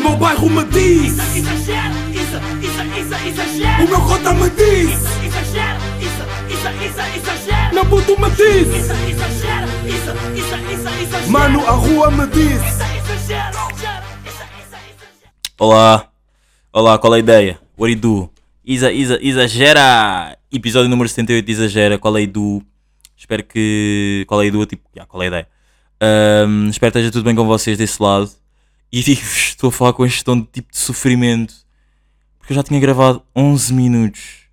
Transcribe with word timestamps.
meu 0.00 0.16
bairro 0.16 0.50
me 0.50 0.64
diz 0.64 1.12
Isso, 1.12 1.38
exagero, 1.38 1.94
isso, 2.10 2.36
isso, 2.62 2.82
isso, 2.98 3.28
exagero. 3.28 3.84
O 3.84 3.88
meu 3.88 4.00
cota 4.00 4.34
me 4.34 4.50
diz 4.50 4.90
Isso, 4.90 5.24
exagero, 5.24 5.80
isso, 6.00 6.22
isso, 6.54 6.68
isso, 6.86 7.00
exagero. 7.16 7.74
Meu 7.74 7.86
puto 7.86 8.20
me 8.20 8.30
diz 8.30 8.68
Isso, 8.68 8.92
exagero, 8.92 9.66
isso, 9.86 10.10
isso, 10.34 10.54
isso, 10.72 10.88
exagero. 11.02 11.30
Mano, 11.30 11.66
a 11.66 11.72
rua 11.72 12.10
me 12.10 12.26
diz 12.28 12.60
Isso, 12.62 12.82
exagero. 13.22 13.70
Olá, 15.58 16.08
olá, 16.72 16.98
qual 16.98 17.14
é 17.14 17.16
a 17.16 17.20
ideia? 17.20 17.60
What 17.76 17.94
do 17.94 18.08
you 18.08 18.22
do? 18.22 18.30
Isa, 18.64 18.90
isa, 18.92 19.18
exagera! 19.20 20.38
Episódio 20.50 20.88
número 20.88 21.08
78 21.08 21.44
de 21.44 21.52
Exagera, 21.52 21.98
qual 21.98 22.16
é 22.16 22.22
a 22.22 22.26
do? 22.26 22.62
Espero 23.16 23.44
que. 23.44 24.24
Qual 24.26 24.42
é 24.42 24.48
a 24.48 24.50
do? 24.50 24.64
Tipo, 24.64 24.88
yeah, 24.96 25.06
qual 25.06 25.22
é 25.22 25.26
a 25.26 25.28
ideia? 25.28 25.48
Ahm, 26.00 26.68
espero 26.70 26.92
que 26.92 26.98
esteja 26.98 27.12
tudo 27.12 27.24
bem 27.24 27.34
com 27.34 27.46
vocês 27.46 27.76
desse 27.76 28.02
lado. 28.02 28.30
E 28.92 29.02
digo-vos, 29.02 29.48
estou 29.54 29.68
a 29.68 29.72
falar 29.72 29.92
com 29.92 30.04
este 30.04 30.24
tom 30.24 30.40
de 30.40 30.46
tipo 30.46 30.72
de 30.72 30.78
sofrimento. 30.78 31.54
Porque 32.38 32.52
eu 32.52 32.56
já 32.56 32.62
tinha 32.62 32.80
gravado 32.80 33.22
11 33.34 33.72
minutos. 33.72 34.48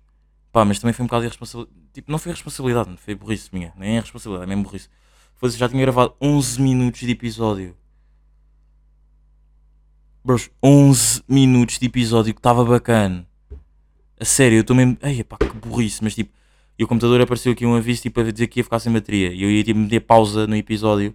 Pá, 0.52 0.64
mas 0.64 0.78
também 0.78 0.92
foi 0.92 1.04
um 1.04 1.06
bocado 1.06 1.22
de 1.22 1.26
irresponsabilidade. 1.26 1.78
Tipo, 1.92 2.12
não 2.12 2.18
foi 2.18 2.32
responsabilidade, 2.32 2.96
foi 2.98 3.14
burrice 3.14 3.48
minha. 3.52 3.72
Nem 3.76 3.96
é 3.96 4.00
responsabilidade, 4.00 4.50
é 4.50 4.54
mesmo 4.54 4.64
burrice. 4.64 4.88
Foi, 5.36 5.50
já 5.50 5.68
tinha 5.68 5.80
gravado 5.80 6.14
11 6.20 6.60
minutos 6.60 7.00
de 7.00 7.10
episódio. 7.10 7.76
Bros, 10.24 10.50
11 10.62 11.22
minutos 11.28 11.78
de 11.78 11.86
episódio 11.86 12.34
que 12.34 12.40
estava 12.40 12.64
bacana. 12.64 13.26
A 14.20 14.24
sério, 14.24 14.58
eu 14.58 14.60
estou 14.60 14.76
mesmo. 14.76 14.96
Ai, 15.02 15.24
pá, 15.24 15.36
que 15.38 15.68
burrice. 15.68 16.02
Mas 16.02 16.14
tipo, 16.14 16.32
e 16.78 16.84
o 16.84 16.88
computador 16.88 17.20
apareceu 17.20 17.52
aqui 17.52 17.66
um 17.66 17.74
aviso 17.74 18.02
tipo, 18.02 18.20
a 18.20 18.30
dizer 18.30 18.46
que 18.46 18.60
ia 18.60 18.64
ficar 18.64 18.78
sem 18.78 18.92
bateria. 18.92 19.32
E 19.32 19.42
eu 19.42 19.50
ia 19.50 19.64
tipo, 19.64 19.78
meter 19.78 20.00
pausa 20.00 20.46
no 20.46 20.54
episódio 20.54 21.14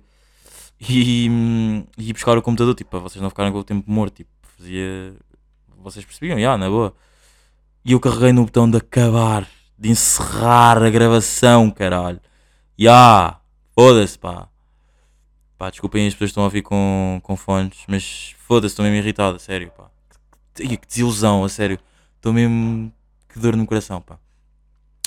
e 0.80 1.30
hum, 1.30 1.86
ia 1.98 2.14
buscar 2.14 2.38
o 2.38 2.42
computador, 2.42 2.76
tipo, 2.76 2.90
para 2.92 3.00
vocês 3.00 3.22
não 3.22 3.30
ficarem 3.30 3.52
com 3.52 3.60
o 3.60 3.64
tempo 3.64 3.90
morto. 3.90 4.16
Tipo, 4.16 4.30
fazia. 4.58 5.16
Vocês 5.78 6.06
percebiam, 6.06 6.40
já, 6.40 6.58
na 6.58 6.70
boa. 6.70 6.94
E 7.86 7.92
eu 7.92 8.00
carreguei 8.00 8.32
no 8.32 8.46
botão 8.46 8.70
de 8.70 8.78
acabar, 8.78 9.48
de 9.78 9.90
encerrar 9.90 10.82
a 10.82 10.90
gravação, 10.90 11.70
caralho. 11.70 12.20
Já, 12.78 13.40
foda-se, 13.76 14.18
pá. 14.18 14.48
Pá, 15.58 15.70
desculpem 15.70 16.08
as 16.08 16.14
pessoas 16.14 16.30
que 16.30 16.32
estão 16.32 16.44
a 16.44 16.48
ouvir 16.48 16.62
com, 16.62 17.20
com 17.24 17.36
fones, 17.36 17.84
mas 17.88 18.36
foda-se, 18.40 18.74
estou 18.74 18.84
mesmo 18.86 18.98
irritado, 18.98 19.36
a 19.36 19.40
sério, 19.40 19.72
pá. 19.72 19.90
Ih, 20.60 20.78
que 20.78 20.88
desilusão, 20.88 21.44
a 21.44 21.50
sério. 21.50 21.80
Estou 22.16 22.32
mesmo. 22.32 22.92
Que 23.28 23.40
dor 23.40 23.56
no 23.56 23.66
coração, 23.66 24.02
pá. 24.02 24.18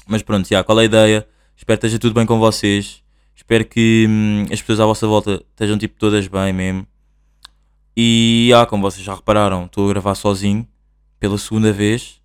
Mas 0.07 0.23
pronto, 0.23 0.49
já, 0.49 0.63
qual 0.63 0.79
é 0.79 0.83
a 0.83 0.85
ideia? 0.85 1.29
Espero 1.57 1.79
que 1.79 1.87
esteja 1.87 1.99
tudo 1.99 2.15
bem 2.15 2.27
com 2.27 2.39
vocês. 2.39 3.03
Espero 3.37 3.65
que 3.67 4.07
hum, 4.09 4.47
as 4.51 4.61
pessoas 4.61 4.81
à 4.81 4.87
vossa 4.87 5.07
volta 5.07 5.45
estejam 5.51 5.77
tipo 5.77 5.99
todas 5.99 6.27
bem 6.27 6.53
mesmo. 6.53 6.87
E 7.95 8.51
ah, 8.57 8.67
como 8.67 8.83
vocês 8.83 9.05
já 9.05 9.15
repararam, 9.15 9.67
estou 9.67 9.87
a 9.87 9.89
gravar 9.91 10.15
sozinho 10.15 10.67
pela 11.21 11.37
segunda 11.39 11.73
vez. 11.73 12.21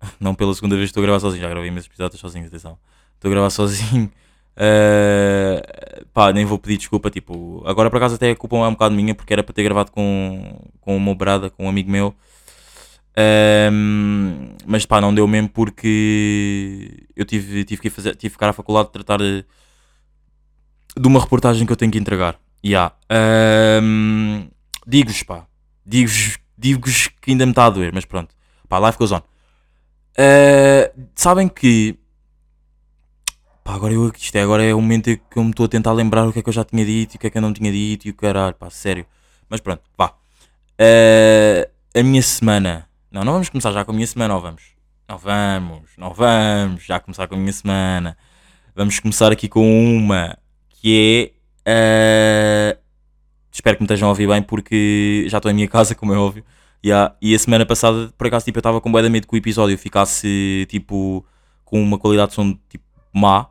Não 0.20 0.34
pela 0.34 0.54
segunda 0.54 0.76
vez 0.76 0.90
estou 0.90 1.02
a 1.02 1.06
gravar 1.06 1.20
sozinho, 1.20 1.42
já 1.42 1.48
gravei 1.48 1.70
imensos 1.70 1.88
episódios 1.88 2.20
sozinho, 2.20 2.46
atenção. 2.46 2.78
Estou 3.14 3.30
a 3.30 3.34
gravar 3.34 3.50
sozinho. 3.50 4.12
Eh, 4.58 6.02
pá, 6.14 6.32
nem 6.32 6.46
vou 6.46 6.58
pedir 6.58 6.78
desculpa, 6.78 7.10
tipo, 7.10 7.62
agora 7.66 7.90
por 7.90 7.98
acaso 7.98 8.14
até 8.14 8.30
a 8.30 8.34
culpa 8.34 8.56
é 8.56 8.60
um 8.60 8.72
bocado 8.72 8.94
minha 8.94 9.14
porque 9.14 9.30
era 9.34 9.42
para 9.42 9.52
ter 9.52 9.62
gravado 9.62 9.92
com, 9.92 10.58
com 10.80 10.96
uma 10.96 11.14
brada, 11.14 11.50
com 11.50 11.66
um 11.66 11.68
amigo 11.68 11.90
meu. 11.90 12.14
Ehm, 13.14 14.56
mas 14.66 14.86
pá, 14.86 14.98
não 15.00 15.14
deu 15.14 15.26
mesmo 15.26 15.50
porque 15.50 17.06
eu 17.14 17.26
tive, 17.26 17.64
tive, 17.64 17.82
que, 17.82 17.90
fazer, 17.90 18.10
tive 18.12 18.30
que 18.30 18.30
ficar 18.30 18.48
à 18.48 18.52
faculdade 18.54 18.86
de 18.88 18.92
tratar 18.92 19.18
de, 19.18 19.44
de 20.98 21.06
uma 21.06 21.20
reportagem 21.20 21.66
que 21.66 21.72
eu 21.72 21.76
tenho 21.76 21.92
que 21.92 21.98
entregar. 21.98 22.38
Yeah. 22.64 22.94
Ehm, 23.10 24.48
digo-vos, 24.86 25.22
pá, 25.22 25.46
digo-vos 25.84 26.38
digo 26.56 26.88
que 27.20 27.30
ainda 27.30 27.44
me 27.44 27.52
está 27.52 27.66
a 27.66 27.70
doer, 27.70 27.92
mas 27.92 28.04
pronto. 28.04 28.34
Pá, 28.68 28.78
life 28.78 28.98
goes 28.98 29.12
on. 29.12 29.20
Eh, 30.16 30.92
sabem 31.14 31.48
que 31.48 31.98
Pá, 33.62 33.74
agora 33.74 33.92
eu, 33.92 34.12
isto 34.16 34.36
é, 34.36 34.42
agora 34.42 34.62
é 34.64 34.72
o 34.72 34.80
momento 34.80 35.10
em 35.10 35.16
que 35.16 35.36
eu 35.36 35.42
me 35.42 35.50
estou 35.50 35.66
a 35.66 35.68
tentar 35.68 35.92
lembrar 35.92 36.26
o 36.28 36.32
que 36.32 36.38
é 36.38 36.42
que 36.42 36.48
eu 36.48 36.52
já 36.52 36.64
tinha 36.64 36.84
dito 36.84 37.14
e 37.14 37.16
o 37.16 37.18
que 37.18 37.26
é 37.26 37.30
que 37.30 37.36
eu 37.36 37.42
não 37.42 37.52
tinha 37.52 37.70
dito 37.72 38.06
e 38.06 38.10
o 38.10 38.14
caralho, 38.14 38.54
pá, 38.54 38.70
sério. 38.70 39.04
Mas 39.48 39.60
pronto, 39.60 39.82
vá. 39.98 40.14
Eh, 40.78 41.68
a 41.94 42.02
minha 42.02 42.22
semana. 42.22 42.88
Não, 43.10 43.24
não 43.24 43.32
vamos 43.32 43.48
começar 43.48 43.72
já 43.72 43.84
com 43.84 43.90
a 43.90 43.94
minha 43.94 44.06
semana, 44.06 44.34
ou 44.36 44.40
vamos? 44.40 44.62
Não 45.08 45.18
vamos, 45.18 45.90
não 45.98 46.12
vamos 46.14 46.84
já 46.84 47.00
começar 47.00 47.26
com 47.26 47.34
a 47.34 47.38
minha 47.38 47.52
semana. 47.52 48.16
Vamos 48.74 49.00
começar 49.00 49.32
aqui 49.32 49.48
com 49.48 49.96
uma 49.96 50.38
que 50.80 51.32
é. 51.66 52.72
eh, 52.72 52.78
espero 53.52 53.76
que 53.76 53.82
me 53.82 53.86
estejam 53.86 54.08
a 54.08 54.10
ouvir 54.10 54.28
bem 54.28 54.42
porque 54.42 55.26
já 55.28 55.38
estou 55.38 55.50
em 55.50 55.54
minha 55.54 55.68
casa, 55.68 55.94
como 55.96 56.12
é 56.12 56.18
óbvio. 56.18 56.44
Yeah. 56.84 57.16
E 57.20 57.34
a 57.34 57.38
semana 57.38 57.66
passada, 57.66 58.12
por 58.16 58.26
acaso, 58.26 58.44
tipo, 58.44 58.58
eu 58.58 58.60
estava 58.60 58.80
com 58.80 58.88
medo 58.88 59.26
que 59.26 59.34
o 59.34 59.36
episódio 59.36 59.76
ficasse 59.76 60.66
tipo 60.68 61.24
com 61.64 61.82
uma 61.82 61.98
qualidade 61.98 62.30
de 62.30 62.34
som 62.36 62.56
tipo 62.68 62.84
má. 63.12 63.48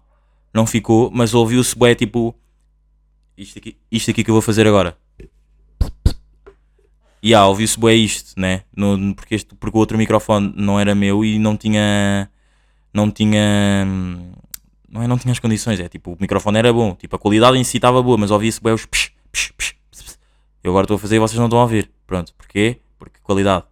Não 0.53 0.65
ficou, 0.65 1.11
mas 1.11 1.33
ouviu-se 1.33 1.77
bué 1.77 1.93
tipo 1.95 2.33
isto 3.37 3.59
aqui, 3.59 3.77
isto 3.91 4.11
aqui 4.11 4.23
que 4.23 4.29
eu 4.29 4.35
vou 4.35 4.41
fazer 4.41 4.65
agora. 4.65 4.97
E 7.21 7.29
yeah, 7.29 7.47
ouviu-se 7.47 7.77
bué 7.77 7.93
isto, 7.95 8.39
né? 8.39 8.61
No, 8.75 9.15
porque, 9.15 9.35
este, 9.35 9.55
porque 9.55 9.75
o 9.75 9.79
outro 9.79 9.97
microfone 9.97 10.53
não 10.55 10.79
era 10.79 10.93
meu 10.93 11.25
e 11.25 11.39
não 11.39 11.57
tinha. 11.57 12.29
Não 12.93 13.11
tinha. 13.11 13.85
Não 14.95 15.03
é? 15.03 15.07
Não 15.07 15.17
tinha 15.17 15.33
as 15.33 15.39
condições, 15.39 15.77
é 15.81 15.89
tipo, 15.89 16.13
o 16.13 16.17
microfone 16.17 16.57
era 16.57 16.71
bom, 16.71 16.95
tipo, 16.95 17.17
a 17.17 17.19
qualidade 17.19 17.57
em 17.57 17.65
si 17.65 17.75
estava 17.75 18.01
boa, 18.01 18.17
mas 18.17 18.31
ouvia-se 18.31 18.61
bué 18.61 18.73
os 18.73 18.85
psh, 18.85 19.11
psh, 19.29 19.51
psh, 19.57 19.75
psh. 19.91 20.17
Eu 20.63 20.71
agora 20.71 20.85
estou 20.85 20.95
a 20.95 20.99
fazer 20.99 21.17
e 21.17 21.19
vocês 21.19 21.37
não 21.37 21.47
estão 21.47 21.59
a 21.59 21.63
ouvir. 21.63 21.91
Pronto, 22.07 22.33
porquê? 22.33 22.79
Porque 22.97 23.19
qualidade. 23.21 23.65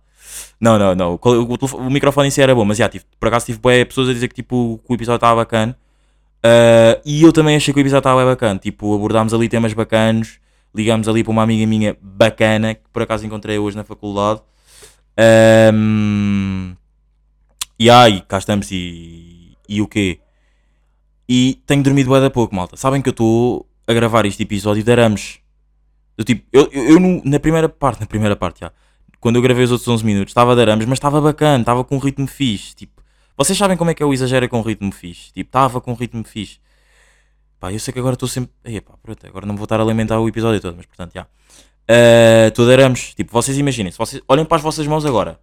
Não, 0.60 0.78
não, 0.78 0.94
não. 0.94 1.14
O, 1.14 1.30
o 1.30 1.88
o 1.88 1.90
microfone 1.90 2.28
em 2.28 2.32
si 2.32 2.42
era 2.42 2.54
bom, 2.54 2.66
mas 2.66 2.78
já, 2.78 2.90
tive, 2.90 3.06
por 3.18 3.30
acaso 3.30 3.46
tive 3.46 3.58
bué 3.58 3.86
pessoas 3.86 4.10
a 4.10 4.14
dizer 4.14 4.28
que, 4.28 4.36
tipo, 4.36 4.82
o 4.86 4.94
episódio 4.94 5.16
estava 5.16 5.36
bacana. 5.38 5.78
Ah, 6.44 7.00
e 7.06 7.24
eu 7.24 7.32
também 7.32 7.56
achei 7.56 7.74
que 7.74 7.80
o 7.80 7.82
episódio 7.82 8.00
estava 8.00 8.20
bem 8.20 8.30
bacana. 8.30 8.60
Tipo, 8.60 8.94
abordámos 8.94 9.34
ali 9.34 9.48
temas 9.48 9.72
bacanos, 9.74 10.40
ligámos 10.76 11.08
ali 11.08 11.24
para 11.24 11.32
uma 11.32 11.44
amiga 11.44 11.66
minha 11.66 11.96
bacana, 12.02 12.76
que 12.76 12.82
por 12.92 13.02
acaso 13.02 13.26
encontrei 13.26 13.58
hoje 13.58 13.78
na 13.78 13.86
faculdade. 13.86 14.42
Ahm, 15.18 16.74
e 17.80 17.90
aí, 17.90 18.22
cá 18.28 18.38
estamos 18.40 18.70
e, 18.72 19.58
e 19.70 19.82
o 19.82 19.88
quê? 19.88 20.20
E 21.28 21.62
tenho 21.66 21.82
dormido 21.84 22.12
bem 22.12 22.22
da 22.22 22.30
pouco, 22.30 22.54
malta. 22.56 22.76
Sabem 22.76 23.02
que 23.02 23.10
eu 23.10 23.12
estou 23.12 23.68
a 23.88 23.94
gravar 23.94 24.26
este 24.26 24.44
episódio 24.44 24.84
de 24.84 24.92
arames. 24.92 25.40
Eu, 26.18 26.24
tipo, 26.24 26.46
eu, 26.52 26.70
eu, 26.72 26.84
eu 26.92 27.00
no- 27.00 27.22
na 27.26 27.40
primeira 27.40 27.68
parte, 27.70 28.02
na 28.02 28.06
primeira 28.08 28.36
parte, 28.36 28.60
já, 28.62 28.72
quando 29.20 29.38
eu 29.38 29.42
gravei 29.42 29.64
os 29.64 29.72
outros 29.72 29.88
11 29.88 30.06
minutos, 30.06 30.32
estava 30.32 30.56
de 30.56 30.62
arames, 30.62 30.86
mas 30.86 30.98
estava 30.98 31.20
bacana, 31.22 31.62
estava 31.62 31.84
com 31.84 31.96
um 31.96 32.00
ritmo 32.00 32.28
fixe. 32.28 32.76
Tipo, 32.76 33.02
vocês 33.38 33.58
sabem 33.58 33.78
como 33.78 33.90
é 33.90 33.94
que 33.94 34.04
é 34.04 34.06
o 34.06 34.14
exagero 34.14 34.48
com 34.50 34.62
ritmo 34.62 34.92
fixe? 34.92 35.32
Tipo, 35.34 35.48
estava 35.48 35.80
com 35.82 35.94
ritmo 35.94 36.24
fixe. 36.24 36.60
Pá, 37.60 37.72
eu 37.72 37.80
sei 37.80 37.94
que 37.94 38.00
agora 38.00 38.14
estou 38.16 38.28
sempre. 38.28 38.52
Ei, 38.64 38.82
pá, 38.82 38.94
pronto, 39.02 39.26
agora 39.26 39.46
não 39.46 39.56
vou 39.56 39.64
estar 39.64 39.80
a 39.80 39.84
lamentar 39.84 40.20
o 40.20 40.28
episódio 40.28 40.60
todo, 40.60 40.76
mas 40.76 40.86
portanto, 40.86 41.14
já. 41.14 41.24
Uh, 41.24 42.48
Estou 42.50 42.66
de 42.66 42.74
arames. 42.74 43.14
Tipo, 43.16 43.32
vocês 43.32 43.58
imaginem, 43.58 43.92
se 43.92 43.98
vocês 43.98 44.22
olhem 44.28 44.46
para 44.46 44.58
as 44.58 44.64
vossas 44.64 44.86
mãos 44.86 45.06
agora. 45.06 45.40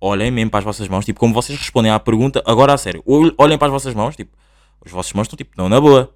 Olhem 0.00 0.30
mesmo 0.32 0.50
para 0.50 0.58
as 0.58 0.64
vossas 0.64 0.88
mãos, 0.88 1.04
tipo, 1.04 1.20
como 1.20 1.32
vocês 1.32 1.56
respondem 1.56 1.92
à 1.92 2.00
pergunta, 2.00 2.42
agora 2.44 2.72
a 2.74 2.76
sério. 2.78 3.02
Ol- 3.06 3.32
Olhem 3.38 3.56
para 3.56 3.68
as 3.68 3.72
vossas 3.72 3.94
mãos, 3.94 4.16
tipo, 4.16 4.36
as 4.84 4.90
vossas 4.90 5.12
mãos 5.12 5.24
estão 5.24 5.36
tipo, 5.36 5.52
não 5.56 5.68
na 5.68 5.80
boa. 5.80 6.14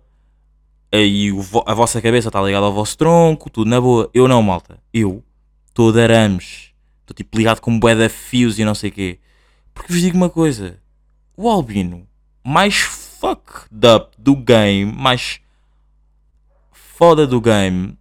Aí 0.93 1.31
vo- 1.31 1.65
a 1.67 1.75
vossa 1.75 2.01
cabeça 2.01 2.29
está 2.29 2.41
ligada 2.43 2.67
ao 2.67 2.73
vosso 2.73 2.97
tronco, 2.97 3.51
tudo 3.51 3.69
na 3.69 3.81
boa. 3.81 4.09
Eu 4.15 4.27
não, 4.29 4.43
malta. 4.43 4.79
Eu 4.93 5.23
estou 5.69 5.93
de 5.93 6.01
arames. 6.01 6.71
Estou 7.01 7.15
tipo 7.15 7.37
ligado 7.37 7.61
com 7.61 7.79
bué 7.79 7.95
de 7.95 8.09
fios 8.09 8.59
e 8.59 8.65
não 8.65 8.75
sei 8.75 8.91
o 8.91 8.93
quê. 8.93 9.19
Porque 9.75 9.93
vos 9.93 10.01
digo 10.01 10.17
uma 10.17 10.31
coisa. 10.31 10.79
O 11.37 11.49
Albino 11.49 12.07
mais 12.45 12.77
fucked 12.79 13.69
up 13.95 14.11
do 14.19 14.35
game, 14.37 14.85
mais 14.93 15.41
foda 16.73 17.27
do 17.27 17.41
game, 17.41 17.97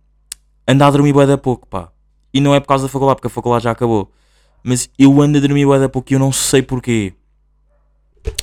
anda 0.68 0.88
a 0.88 0.92
dormir 0.92 1.14
bué 1.14 1.26
da 1.26 1.38
pouco, 1.38 1.68
pá. 1.68 1.92
E 2.34 2.40
não 2.40 2.54
é 2.56 2.60
por 2.60 2.68
causa 2.68 2.86
da 2.86 2.90
faculdade, 2.90 3.18
porque 3.18 3.28
a 3.28 3.30
faculdade 3.32 3.64
já 3.66 3.72
acabou. 3.72 4.12
Mas 4.64 4.90
eu 4.98 5.22
ando 5.22 5.38
a 5.38 5.42
dormir 5.42 5.66
bué 5.66 5.80
da 5.80 5.90
pouco 5.90 6.12
e 6.12 6.16
eu 6.16 6.20
não 6.20 6.32
sei 6.32 6.62
porquê. 6.62 7.14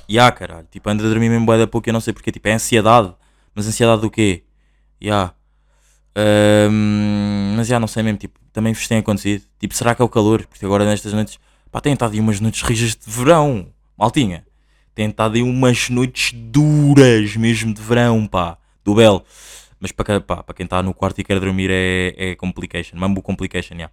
Ya, 0.08 0.31
caralho. 0.32 0.67
Tipo, 0.70 0.90
ando 0.90 1.05
a 1.05 1.08
dormir 1.08 1.29
mesmo 1.29 1.46
bué 1.46 1.58
da 1.58 1.67
pouco 1.67 1.88
eu 1.88 1.93
não 1.93 2.00
sei 2.00 2.12
porquê. 2.12 2.31
Tipo, 2.31 2.49
é 2.49 2.52
ansiedade. 2.52 3.14
Mas 3.55 3.67
ansiedade 3.67 4.02
do 4.02 4.11
quê? 4.11 4.44
Ya. 5.02 5.34
Ahm, 6.14 7.55
mas 7.56 7.67
já 7.67 7.81
não 7.81 7.88
sei 7.88 8.02
mesmo, 8.02 8.19
tipo, 8.19 8.38
também 8.52 8.73
vos 8.73 8.87
tem 8.87 8.99
acontecido. 8.99 9.44
Tipo, 9.58 9.75
será 9.75 9.94
que 9.94 10.02
é 10.02 10.05
o 10.05 10.08
calor? 10.08 10.46
Porque 10.46 10.64
agora 10.64 10.84
nestas 10.84 11.12
noites, 11.12 11.38
pá, 11.70 11.81
tem 11.81 11.93
estado 11.93 12.12
aí 12.12 12.20
umas 12.20 12.40
noites 12.40 12.62
rijas 12.62 12.94
de 12.94 13.11
verão, 13.11 13.69
maltinha. 13.96 14.44
Tem 14.94 15.08
estado 15.08 15.37
aí 15.37 15.43
umas 15.43 15.88
noites 15.88 16.32
duras 16.35 17.37
mesmo 17.37 17.73
de 17.73 17.81
verão, 17.81 18.26
pá, 18.26 18.58
do 18.85 18.94
belo. 18.94 19.25
Mas 19.81 19.90
para, 19.93 20.20
pá, 20.20 20.43
para 20.43 20.55
quem 20.55 20.64
está 20.64 20.82
no 20.82 20.94
quarto 20.94 21.20
e 21.20 21.25
quer 21.25 21.40
dormir 21.40 21.70
é, 21.70 22.14
é 22.17 22.35
complication, 22.37 22.96
mambo 22.96 23.23
complication, 23.23 23.76
já. 23.78 23.90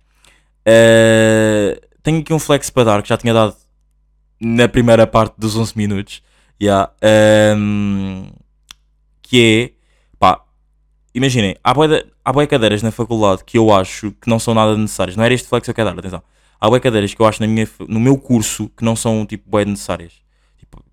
Eh, 0.65 1.81
tenho 2.03 2.19
aqui 2.19 2.33
um 2.33 2.39
flex 2.39 2.69
para 2.69 2.83
dar 2.83 3.01
que 3.01 3.09
já 3.09 3.17
tinha 3.17 3.33
dado 3.33 3.55
na 4.39 4.67
primeira 4.67 5.05
parte 5.05 5.35
dos 5.37 5.55
11 5.55 5.73
minutos, 5.77 6.21
já. 6.59 6.89
Ahm, 7.01 8.29
que 9.21 9.73
é, 9.73 10.17
pá, 10.17 10.43
imaginem, 11.13 11.55
há 11.63 11.73
de- 11.87 12.05
há 12.25 12.33
bué 12.33 12.47
cadeiras 12.47 12.81
na 12.81 12.91
faculdade 12.91 13.43
que 13.43 13.57
eu 13.57 13.71
acho 13.73 14.11
que 14.13 14.29
não 14.29 14.39
são 14.39 14.53
nada 14.53 14.75
necessárias. 14.77 15.15
Não 15.15 15.23
era 15.23 15.33
este 15.33 15.47
flex 15.47 15.65
que 15.65 15.69
eu 15.71 15.75
quero 15.75 15.89
dar, 15.89 15.99
atenção. 15.99 16.23
Há 16.59 16.69
bué 16.69 16.79
cadeiras 16.79 17.13
que 17.13 17.21
eu 17.21 17.25
acho 17.25 17.41
na 17.41 17.47
minha, 17.47 17.67
no 17.87 17.99
meu 17.99 18.17
curso 18.17 18.69
que 18.69 18.83
não 18.83 18.95
são, 18.95 19.25
tipo, 19.25 19.49
bué 19.49 19.65
necessárias. 19.65 20.13
Tipo, 20.57 20.83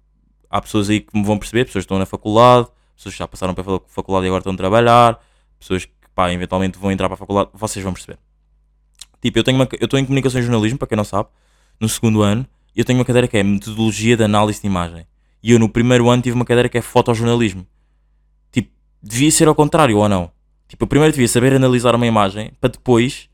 há 0.51 0.61
pessoas 0.61 0.91
aí 0.91 1.01
que 1.01 1.17
me 1.17 1.25
vão 1.25 1.39
perceber, 1.39 1.65
pessoas 1.65 1.83
que 1.83 1.87
estão 1.87 1.99
na 1.99 2.07
faculdade, 2.07 2.69
pessoas 2.95 3.15
que 3.15 3.19
já 3.19 3.27
passaram 3.29 3.55
pela 3.55 3.81
faculdade 3.89 4.27
e 4.27 4.29
agora 4.29 4.41
estão 4.41 4.53
a 4.53 4.57
trabalhar, 4.57 5.21
pessoas 5.59 5.85
que, 5.85 5.93
pá, 6.15 6.33
eventualmente 6.33 6.79
vão 6.79 6.93
entrar 6.93 7.09
para 7.09 7.15
a 7.15 7.19
faculdade, 7.19 7.51
vocês 7.55 7.83
vão 7.83 7.93
perceber. 7.93 8.19
Tipo, 9.21 9.39
eu 9.39 9.45
tenho 9.45 9.61
eu 9.81 9.85
estou 9.87 9.99
em 9.99 10.05
comunicação 10.05 10.41
e 10.41 10.43
jornalismo, 10.43 10.79
para 10.79 10.89
quem 10.89 10.97
não 10.97 11.05
sabe, 11.05 11.29
no 11.81 11.89
segundo 11.89 12.23
ano, 12.23 12.47
eu 12.77 12.85
tenho 12.85 12.99
uma 12.99 13.05
cadeira 13.05 13.27
que 13.27 13.37
é 13.37 13.43
metodologia 13.43 14.17
de 14.17 14.25
análise 14.25 14.61
de 14.61 14.67
imagem. 14.67 15.07
E 15.43 15.53
eu 15.53 15.59
no 15.59 15.69
primeiro 15.69 16.09
ano 16.09 16.23
tive 16.23 16.35
uma 16.35 16.45
cadeira 16.45 16.69
que 16.69 16.77
é 16.77 16.83
fotojornalismo. 16.83 17.67
Tipo, 18.51 18.71
devia 19.03 19.31
ser 19.31 19.49
ao 19.49 19.55
contrário 19.55 19.97
ou 19.99 20.09
não? 20.09 20.31
Tipo, 20.69 20.85
eu 20.85 20.89
primeiro 20.89 21.13
devia 21.13 21.29
saber 21.29 21.55
analisar 21.55 21.95
uma 21.95 22.07
imagem 22.07 22.53
para 22.61 22.71
depois 22.71 23.29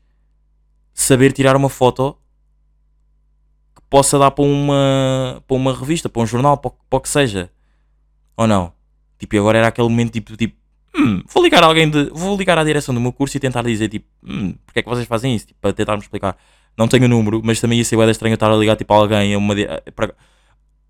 saber 0.93 1.31
tirar 1.31 1.55
uma 1.55 1.69
foto 1.69 2.15
que 3.75 3.81
possa 3.89 4.19
dar 4.19 4.31
para 4.31 4.45
uma, 4.45 5.43
para 5.47 5.57
uma 5.57 5.73
revista, 5.73 6.07
para 6.07 6.21
um 6.21 6.27
jornal, 6.27 6.57
para, 6.57 6.71
para 6.89 6.97
o 6.97 7.01
que 7.01 7.09
seja. 7.09 7.49
Ou 8.37 8.47
não? 8.47 8.71
Tipo, 9.17 9.35
e 9.35 9.39
agora 9.39 9.57
era 9.57 9.67
aquele 9.67 9.89
momento 9.89 10.11
tipo, 10.11 10.37
tipo 10.37 10.55
hum, 10.95 11.23
vou 11.27 11.43
ligar 11.43 11.63
a 11.63 11.67
alguém 11.67 11.89
de. 11.89 12.05
Vou 12.11 12.37
ligar 12.37 12.57
à 12.57 12.63
direção 12.63 12.93
do 12.93 13.01
meu 13.01 13.11
curso 13.11 13.35
e 13.35 13.39
tentar 13.39 13.63
dizer 13.63 13.89
tipo, 13.89 14.07
hum, 14.23 14.53
porque 14.65 14.79
é 14.79 14.83
que 14.83 14.89
vocês 14.89 15.07
fazem 15.07 15.35
isso? 15.35 15.47
Tipo, 15.47 15.59
para 15.59 15.73
tentar-me 15.73 16.01
explicar. 16.01 16.37
Não 16.77 16.87
tenho 16.87 17.05
o 17.05 17.07
número, 17.07 17.41
mas 17.43 17.61
também 17.61 17.77
ia 17.77 17.85
ser 17.85 17.97
da 17.97 18.11
estranho 18.11 18.33
estar 18.33 18.51
a 18.51 18.55
ligar 18.55 18.75
tipo 18.75 18.93
a 18.93 18.97
alguém, 18.97 19.33
a 19.33 19.37
uma. 19.37 19.53
a- 19.53 20.13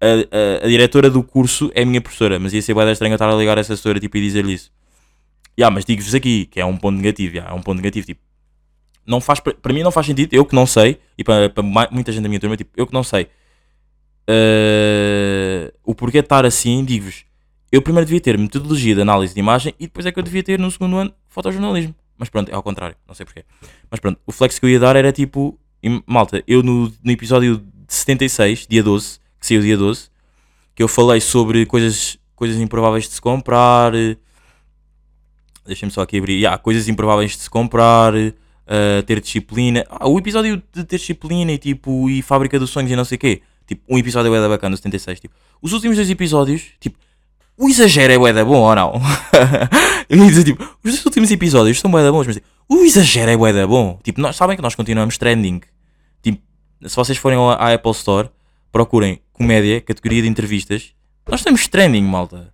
a, 0.02 0.66
a, 0.66 0.68
diretora 0.68 1.10
do 1.10 1.24
curso 1.24 1.72
é 1.74 1.84
a 1.84 1.86
minha 1.86 2.02
professora, 2.02 2.38
mas 2.38 2.54
ia 2.54 2.62
ser 2.62 2.76
da 2.76 2.92
estranho 2.92 3.14
estar 3.14 3.30
a 3.30 3.36
ligar 3.36 3.58
a 3.58 3.62
essa 3.62 3.70
professora 3.70 4.00
tipo, 4.00 4.18
e 4.18 4.22
dizer-lhe 4.22 4.54
isso. 4.54 4.72
Ya, 5.58 5.70
mas 5.70 5.86
digo-vos 5.86 6.14
aqui 6.14 6.46
que 6.46 6.60
é 6.60 6.66
um 6.66 6.76
ponto 6.78 6.98
negativo, 6.98 7.38
ya, 7.38 7.46
é 7.50 7.54
um 7.54 7.62
ponto 7.62 7.78
negativo, 7.78 8.06
tipo, 8.08 8.22
não 9.06 9.22
faz, 9.22 9.40
para 9.40 9.74
mim 9.74 9.84
não 9.84 9.92
faz 9.92 10.08
sentido, 10.08 10.34
eu 10.34 10.46
que 10.46 10.56
não 10.56 10.66
sei, 10.66 11.00
e 11.18 11.24
para, 11.24 11.50
para 11.50 11.64
muita 11.92 12.12
gente 12.12 12.24
da 12.24 12.30
minha 12.30 12.40
turma, 12.40 12.58
tipo, 12.58 12.72
eu 12.76 12.88
que 12.88 12.94
não 12.94 13.04
sei, 13.04 13.28
eh, 14.28 15.74
o 15.84 15.94
porquê 15.94 16.22
de 16.22 16.26
estar 16.26 16.46
assim, 16.46 16.84
digo-vos, 16.84 17.26
eu 17.72 17.82
primeiro 17.82 18.06
devia 18.06 18.22
ter 18.22 18.38
metodologia 18.38 18.96
de 18.96 19.02
análise 19.02 19.34
de 19.34 19.40
imagem 19.40 19.74
e 19.80 19.86
depois 19.88 20.06
é 20.06 20.12
que 20.12 20.20
eu 20.20 20.24
devia 20.24 20.44
ter 20.44 20.60
no 20.60 20.70
segundo 20.72 20.98
ano 20.98 21.14
fotojornalismo. 21.28 21.96
Mas 22.18 22.30
pronto, 22.30 22.50
é 22.50 22.54
ao 22.56 22.62
contrário, 22.64 22.96
não 23.08 23.16
sei 23.16 23.26
porquê. 23.26 23.44
Mas 23.90 24.00
pronto, 24.00 24.20
o 24.26 24.32
flex 24.32 24.60
que 24.60 24.66
eu 24.66 24.70
ia 24.70 24.80
dar 24.80 24.96
era 24.96 25.12
tipo, 25.12 25.60
im- 25.84 26.02
malta, 26.08 26.44
eu 26.48 26.64
no, 26.64 26.92
no 27.04 27.12
episódio 27.12 27.58
de 27.58 27.94
76, 27.94 28.66
dia 28.68 28.82
12, 28.82 29.20
que 29.40 29.46
saiu 29.48 29.62
dia 29.62 29.78
12, 29.78 30.08
que 30.76 30.82
eu 30.82 30.88
falei 30.88 31.20
sobre 31.22 31.66
coisas, 31.66 32.18
coisas 32.36 32.60
improváveis 32.60 33.04
de 33.08 33.12
se 33.14 33.22
comprar. 33.22 33.94
eh, 33.94 34.16
Deixem-me 35.66 35.92
só 35.92 36.02
aqui 36.02 36.18
abrir. 36.18 36.34
Yeah, 36.36 36.58
coisas 36.58 36.88
improváveis 36.90 37.32
de 37.32 37.38
se 37.44 37.50
comprar, 37.50 38.14
eh, 38.16 39.02
ter 39.06 39.22
disciplina. 39.22 39.86
Ah, 39.90 40.08
o 40.10 40.18
episódio 40.20 40.62
de 40.74 40.84
ter 40.84 40.98
disciplina 40.98 41.52
e 41.54 41.58
tipo, 41.58 42.10
e 42.10 42.22
fábrica 42.22 42.60
dos 42.60 42.70
sonhos 42.70 42.92
e 42.92 42.96
não 42.96 43.06
sei 43.06 43.16
o 43.16 43.20
quê. 43.20 43.42
Tipo, 43.66 43.82
um 43.90 43.98
episódio 43.98 44.34
é 44.36 44.42
da 44.42 44.50
bacana, 44.50 44.74
o 44.74 44.78
76. 44.78 45.20
Tipo, 45.22 45.34
os 45.62 45.72
últimos 45.72 45.96
dois 45.96 46.10
episódios, 46.10 46.64
tipo, 46.82 46.98
o 47.58 47.70
exagero 47.70 48.12
é 48.12 48.18
bué 48.18 48.34
da 48.34 48.44
bom 48.44 48.58
ou 48.60 48.76
não? 48.76 48.94
tipo, 50.44 50.78
os 50.84 51.06
últimos 51.06 51.32
episódios 51.32 51.80
são 51.80 51.90
bué 51.90 52.04
da 52.04 52.12
bons, 52.12 52.28
mas 52.28 52.36
tipo, 52.36 52.48
o 52.68 52.84
exagero 52.84 53.32
é 53.32 53.38
bué 53.38 53.54
da 53.54 53.66
bom. 53.66 54.00
Tipo, 54.04 54.20
nós, 54.20 54.36
sabem 54.36 54.56
que 54.58 54.62
nós 54.62 54.76
continuamos 54.76 55.18
trending. 55.18 55.62
Se 56.88 56.96
vocês 56.96 57.18
forem 57.18 57.38
à 57.38 57.74
Apple 57.74 57.92
Store, 57.92 58.30
procurem 58.72 59.22
comédia, 59.32 59.82
categoria 59.82 60.22
de 60.22 60.28
entrevistas. 60.28 60.94
Nós 61.28 61.40
estamos 61.40 61.68
trending, 61.68 62.04
malta. 62.04 62.54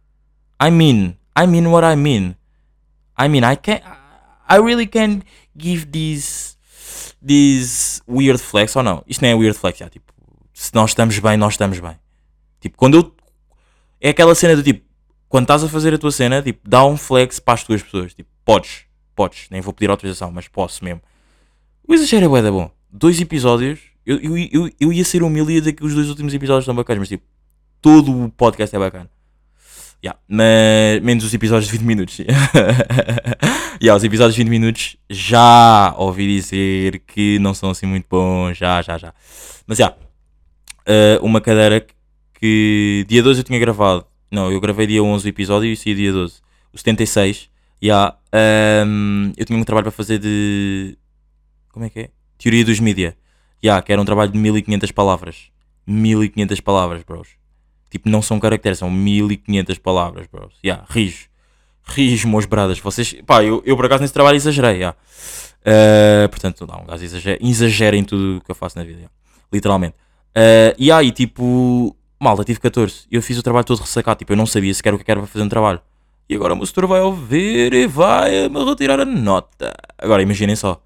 I 0.62 0.70
mean, 0.70 1.16
I 1.38 1.48
mean 1.48 1.68
what 1.68 1.86
I 1.86 1.96
mean. 1.96 2.36
I 3.18 3.28
mean, 3.28 3.50
I 3.50 3.56
can 3.56 3.80
I 4.50 4.58
really 4.58 4.88
can 4.88 5.22
give 5.56 5.88
these 5.92 6.58
these 7.22 8.02
weird 8.08 8.42
flex 8.42 8.76
ou 8.76 8.84
não? 8.84 9.04
Isto 9.08 9.22
não 9.22 9.30
é 9.30 9.36
weird 9.36 9.58
flex, 9.58 9.80
já, 9.80 9.90
tipo, 9.90 10.12
se 10.54 10.74
nós 10.74 10.92
estamos 10.92 11.18
bem, 11.20 11.38
nós 11.38 11.54
estamos 11.54 11.80
bem. 11.80 11.98
Tipo, 12.60 12.78
quando 12.78 12.98
eu 12.98 13.16
é 14.02 14.10
aquela 14.10 14.34
cena 14.34 14.56
do 14.56 14.64
tipo, 14.64 14.86
quando 15.28 15.44
estás 15.44 15.64
a 15.64 15.70
fazer 15.70 15.94
a 15.94 15.98
tua 15.98 16.12
cena, 16.12 16.42
tipo, 16.42 16.68
dá 16.68 16.86
um 16.86 16.98
flex 16.98 17.40
para 17.40 17.54
as 17.54 17.64
tuas 17.64 17.84
pessoas, 17.84 18.14
tipo, 18.14 18.30
podes, 18.44 18.86
podes, 19.16 19.48
nem 19.50 19.62
vou 19.62 19.74
pedir 19.74 19.90
autorização, 19.90 20.32
mas 20.32 20.48
posso 20.48 20.84
mesmo. 20.84 21.02
O 21.88 21.94
exagero 21.94 22.36
é 22.36 22.52
bom. 22.52 22.72
Dois 22.90 23.20
episódios, 23.22 23.80
eu, 24.10 24.20
eu, 24.20 24.50
eu, 24.52 24.72
eu 24.80 24.94
ia 24.94 25.06
ser 25.06 25.22
humilde 25.22 25.52
e 25.52 25.56
ia 25.56 25.62
dizer 25.62 25.74
que 25.74 25.86
os 25.86 25.94
dois 25.94 26.10
últimos 26.10 26.34
episódios 26.34 26.64
estão 26.64 26.74
bacanas, 26.74 27.00
mas 27.00 27.10
tipo, 27.10 27.24
todo 27.80 28.26
o 28.26 28.30
podcast 28.30 28.76
é 28.76 28.80
bacana. 28.80 29.10
Yeah, 30.04 30.20
mas 30.28 31.04
menos 31.04 31.24
os 31.26 31.34
episódios 31.34 31.70
de 31.70 31.78
20 31.78 31.86
minutos. 31.86 32.18
yeah, 33.80 33.96
os 33.96 34.04
episódios 34.04 34.34
de 34.34 34.44
20 34.44 34.50
minutos 34.50 34.98
já 35.10 35.94
ouvi 35.98 36.26
dizer 36.26 37.04
que 37.06 37.38
não 37.38 37.54
são 37.54 37.70
assim 37.70 37.86
muito 37.86 38.08
bons. 38.10 38.58
Já, 38.58 38.82
já, 38.82 38.98
já. 38.98 39.14
Mas 39.68 39.78
já. 39.78 39.94
eh, 40.86 41.20
uma 41.22 41.40
cadeira 41.42 41.86
que, 42.34 43.06
dia 43.08 43.22
12 43.22 43.42
eu 43.42 43.44
tinha 43.44 43.60
gravado. 43.60 44.06
Não, 44.32 44.52
eu 44.52 44.60
gravei 44.60 44.88
dia 44.88 45.04
11 45.04 45.28
o 45.28 45.30
episódio 45.30 45.70
e 45.70 45.76
saí 45.76 45.94
dia 45.94 46.12
12. 46.14 46.42
O 46.74 46.78
76. 46.78 47.50
Yeah, 47.84 48.18
ehm, 48.32 49.34
eu 49.38 49.46
tinha 49.46 49.60
um 49.60 49.64
trabalho 49.64 49.84
para 49.84 49.92
fazer 49.92 50.18
de. 50.18 50.98
Como 51.72 51.86
é 51.86 51.90
que 51.90 52.00
é? 52.00 52.10
Teoria 52.38 52.66
dos 52.66 52.80
mídia. 52.80 53.18
Yeah, 53.64 53.82
que 53.82 53.92
era 53.92 54.02
um 54.02 54.06
trabalho 54.06 54.32
de 54.32 54.38
1500 54.38 54.92
palavras. 54.92 55.52
1500 55.86 56.60
palavras, 56.62 57.04
bros. 57.04 57.30
Tipo, 57.90 58.10
não 58.10 58.22
são 58.22 58.40
caracteres, 58.40 58.78
são 58.78 58.90
1500 58.90 59.78
palavras, 59.80 60.28
bros. 60.28 60.54
Yeah, 60.64 60.86
rijo. 60.90 61.28
Rijo, 61.84 62.28
meus 62.28 62.46
bradas. 62.46 62.80
Vocês, 62.80 63.16
pá, 63.26 63.44
eu, 63.44 63.62
eu 63.66 63.76
por 63.76 63.86
acaso 63.86 64.02
nesse 64.02 64.14
trabalho 64.14 64.36
exagerei, 64.36 64.78
yeah. 64.78 64.96
Eh, 65.66 66.28
portanto, 66.30 66.66
não, 66.66 66.82
um 66.82 66.86
gajo 66.86 67.04
exagera, 67.04 67.38
exagera 67.42 67.98
em 67.98 68.04
tudo 68.04 68.38
o 68.38 68.42
que 68.42 68.52
eu 68.52 68.56
faço 68.56 68.78
na 68.78 68.84
vida, 68.84 69.00
yeah. 69.00 69.14
literalmente. 69.52 69.96
Eh, 70.34 70.76
e 70.78 70.92
aí, 70.92 71.12
tipo, 71.12 71.96
malta, 72.20 72.44
tive 72.44 72.60
14. 72.60 73.08
Eu 73.12 73.22
fiz 73.22 73.38
o 73.38 73.44
trabalho 73.44 73.66
todo 73.66 73.80
ressacado, 73.80 74.20
tipo, 74.20 74.32
eu 74.34 74.38
não 74.38 74.46
sabia 74.46 74.74
sequer 74.74 74.94
o 74.94 75.00
que 75.00 75.10
era 75.10 75.20
para 75.20 75.28
fazer 75.28 75.44
um 75.44 75.50
trabalho. 75.50 75.82
E 76.30 76.36
agora 76.36 76.54
o 76.54 76.58
meu 76.58 76.66
setor 76.66 76.86
vai 76.86 77.02
ouvir 77.02 77.74
e 77.74 77.88
vai 77.88 78.48
me 78.48 78.64
retirar 78.64 79.00
a 79.00 79.06
nota. 79.06 79.74
Agora, 79.98 80.22
imaginem 80.22 80.56
só. 80.56 80.80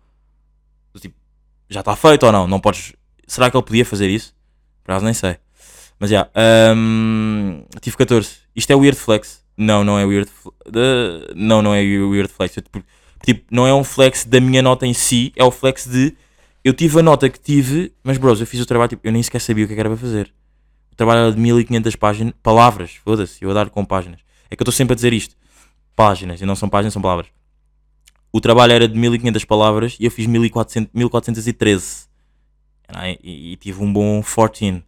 Já 1.73 1.79
está 1.79 1.95
feito 1.95 2.25
ou 2.25 2.31
não? 2.31 2.47
Não 2.47 2.59
podes. 2.59 2.93
Será 3.27 3.49
que 3.49 3.57
ele 3.57 3.63
podia 3.63 3.85
fazer 3.85 4.09
isso? 4.09 4.33
Por 4.83 4.91
acaso 4.91 5.05
nem 5.05 5.13
sei. 5.13 5.37
Mas 5.99 6.09
já, 6.09 6.29
hum, 6.75 7.63
tive 7.81 7.97
14. 7.97 8.29
Isto 8.55 8.71
é 8.71 8.75
weird 8.75 8.97
flex? 8.97 9.43
Não, 9.57 9.83
não 9.83 9.97
é 9.97 10.05
weird 10.05 10.29
flex. 10.29 10.57
não, 11.35 11.61
não 11.61 11.73
é 11.73 11.81
weird 11.81 12.31
flex. 12.31 12.53
Tipo, 12.53 12.83
tipo, 13.25 13.45
não 13.49 13.65
é 13.65 13.73
um 13.73 13.83
flex 13.83 14.25
da 14.25 14.39
minha 14.39 14.61
nota 14.61 14.85
em 14.85 14.93
si, 14.93 15.33
é 15.35 15.43
o 15.43 15.49
flex 15.49 15.87
de 15.87 16.15
eu 16.63 16.73
tive 16.73 16.99
a 16.99 17.03
nota 17.03 17.29
que 17.29 17.39
tive, 17.39 17.91
mas 18.03 18.17
bros, 18.17 18.39
eu 18.39 18.47
fiz 18.47 18.61
o 18.61 18.65
trabalho, 18.65 18.89
tipo, 18.89 19.05
eu 19.05 19.11
nem 19.11 19.21
sequer 19.21 19.41
sabia 19.41 19.65
o 19.65 19.67
que 19.67 19.73
é 19.73 19.79
era 19.79 19.89
para 19.89 19.97
fazer. 19.97 20.33
O 20.91 20.95
trabalho 20.95 21.21
era 21.21 21.31
de 21.31 21.39
1500 21.39 21.95
páginas, 21.95 22.33
palavras, 22.41 22.95
foda-se, 23.03 23.43
eu 23.43 23.49
a 23.51 23.53
dar 23.53 23.69
com 23.69 23.83
páginas. 23.83 24.21
É 24.49 24.55
que 24.55 24.61
eu 24.61 24.63
estou 24.63 24.71
sempre 24.71 24.93
a 24.93 24.95
dizer 24.95 25.11
isto. 25.11 25.35
Páginas, 25.95 26.39
e 26.39 26.45
não 26.45 26.55
são 26.55 26.69
páginas, 26.69 26.93
são 26.93 27.01
palavras. 27.01 27.27
O 28.35 28.41
trabalho 28.41 28.73
era 28.73 28.87
de 28.87 28.97
1500 28.97 29.45
palavras 29.45 29.95
e 29.99 30.05
eu 30.05 30.11
fiz 30.11 30.25
1400, 30.25 30.91
1413. 30.91 32.07
E, 33.23 33.53
e, 33.53 33.55
tive 33.57 33.83
um 33.83 33.93
bom 33.93 34.23
14. 34.23 34.83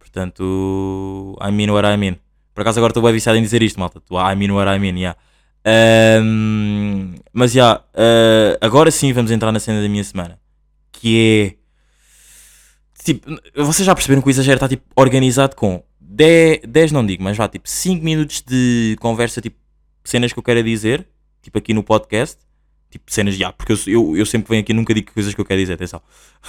Portanto, 0.00 1.38
I 1.40 1.52
mean 1.52 1.70
what 1.70 1.86
I 1.86 1.96
mean. 1.96 2.16
Por 2.52 2.62
acaso 2.62 2.80
agora 2.80 2.90
estou 2.90 3.04
bem 3.04 3.12
viciado 3.12 3.38
em 3.38 3.42
dizer 3.42 3.62
isto, 3.62 3.78
malta. 3.78 4.02
I 4.10 4.34
mean 4.34 4.50
what 4.50 4.68
I 4.68 4.80
mean, 4.80 4.98
yeah. 4.98 5.16
Ahm, 5.64 7.14
mas 7.32 7.52
já, 7.52 7.62
yeah, 7.62 7.84
ah, 7.94 8.66
agora 8.66 8.90
sim 8.90 9.12
vamos 9.12 9.30
entrar 9.30 9.52
na 9.52 9.60
cena 9.60 9.80
da 9.80 9.88
minha 9.88 10.02
semana. 10.02 10.40
Que 10.90 11.54
é. 11.54 13.04
Tipo, 13.04 13.30
vocês 13.54 13.86
já 13.86 13.94
perceberam 13.94 14.22
que 14.22 14.28
o 14.28 14.30
exagero 14.30 14.56
está 14.56 14.68
tipo, 14.68 14.84
organizado 14.96 15.54
com 15.54 15.84
10, 16.00 16.62
10 16.66 16.92
não 16.92 17.06
digo, 17.06 17.22
mas 17.22 17.36
vá 17.36 17.48
tipo 17.48 17.68
5 17.68 18.04
minutos 18.04 18.42
de 18.42 18.96
conversa, 19.00 19.40
tipo 19.40 19.56
cenas 20.02 20.32
que 20.32 20.38
eu 20.38 20.42
quero 20.42 20.62
dizer, 20.64 21.06
tipo 21.42 21.58
aqui 21.58 21.72
no 21.74 21.82
podcast. 21.82 22.38
Tipo 22.90 23.12
cenas, 23.12 23.36
já, 23.36 23.52
porque 23.52 23.72
eu, 23.72 23.78
eu, 23.86 24.16
eu 24.16 24.24
sempre 24.26 24.48
venho 24.48 24.62
aqui 24.62 24.72
nunca 24.72 24.94
digo 24.94 25.12
coisas 25.12 25.34
que 25.34 25.40
eu 25.40 25.44
quero 25.44 25.60
dizer, 25.60 25.74
atenção. 25.74 26.00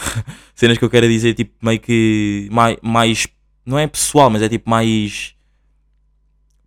cenas 0.55 0.77
que 0.77 0.85
eu 0.85 0.89
quero 0.89 1.05
dizer, 1.07 1.33
tipo 1.33 1.53
meio 1.61 1.79
que 1.81 2.47
mais, 2.51 2.77
mais 2.81 3.27
não 3.65 3.77
é 3.77 3.85
pessoal, 3.87 4.29
mas 4.29 4.41
é 4.41 4.47
tipo 4.47 4.69
mais. 4.69 5.35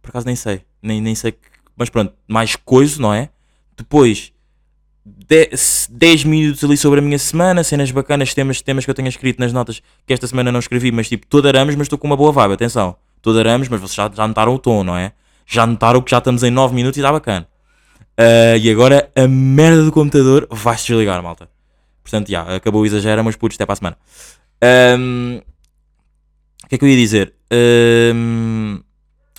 Por 0.03 0.11
acaso 0.11 0.27
nem 0.27 0.37
sei. 0.37 0.63
Nem, 0.83 1.01
nem 1.01 1.15
sei. 1.15 1.33
que- 1.33 1.39
Mas 1.77 1.89
pronto, 1.89 2.13
mais 2.29 2.55
coisa, 2.57 3.01
não 3.01 3.15
é? 3.15 3.31
Depois, 3.77 4.31
10 5.05 6.25
minutos 6.25 6.63
ali 6.63 6.77
sobre 6.77 7.01
a 7.01 7.03
minha 7.03 7.19
semana, 7.19 7.65
cenas 7.65 7.91
bacanas, 7.91 8.35
temas, 8.35 8.61
temas 8.61 8.85
que 8.85 8.91
eu 8.91 8.95
tenho 8.95 9.09
escrito 9.09 9.39
nas 9.41 9.53
notas 9.53 9.83
que 10.07 10.13
esta 10.13 10.27
semana 10.27 10.53
não 10.53 10.61
escrevi, 10.61 10.93
mas 10.93 11.09
tipo, 11.09 11.27
todo 11.27 11.47
arames, 11.47 11.75
mas 11.75 11.87
estou 11.87 11.99
com 11.99 12.07
uma 12.07 12.17
boa 12.17 12.31
vibe, 12.31 12.53
atenção. 12.55 12.97
Todo 13.21 13.39
arames, 13.39 13.69
mas 13.69 13.81
vocês 13.81 13.95
já, 13.95 14.11
já 14.13 14.29
notaram 14.29 14.55
o 14.55 14.59
tom, 14.59 14.85
não 14.85 14.97
é? 14.97 15.13
Já 15.47 15.67
notaram 15.67 16.03
que 16.03 16.11
já 16.11 16.19
estamos 16.19 16.43
em 16.43 16.51
9 16.51 16.75
minutos 16.75 16.99
e 16.99 17.01
está 17.01 17.11
bacana. 17.11 17.49
Ah, 18.23 18.57
e 18.57 18.71
agora 18.71 19.11
a 19.17 19.27
merda 19.27 19.83
do 19.85 19.91
computador 19.91 20.47
vai-se 20.49 20.87
desligar, 20.87 21.21
malta. 21.23 21.49
Portanto, 22.05 22.31
já, 22.31 22.43
acabou 22.55 22.83
o 22.83 22.87
exagero, 22.87 23.25
mas 23.25 23.35
putos, 23.35 23.57
até 23.57 23.67
para 23.67 23.73
a 23.73 23.77
semana. 23.77 23.97
Ahm, 24.63 25.41
o 26.65 26.69
que 26.69 26.75
é 26.77 26.79
que 26.79 26.85
eu 26.85 26.89
ia 26.89 26.97
dizer? 26.97 27.35
Ahm, 27.51 28.81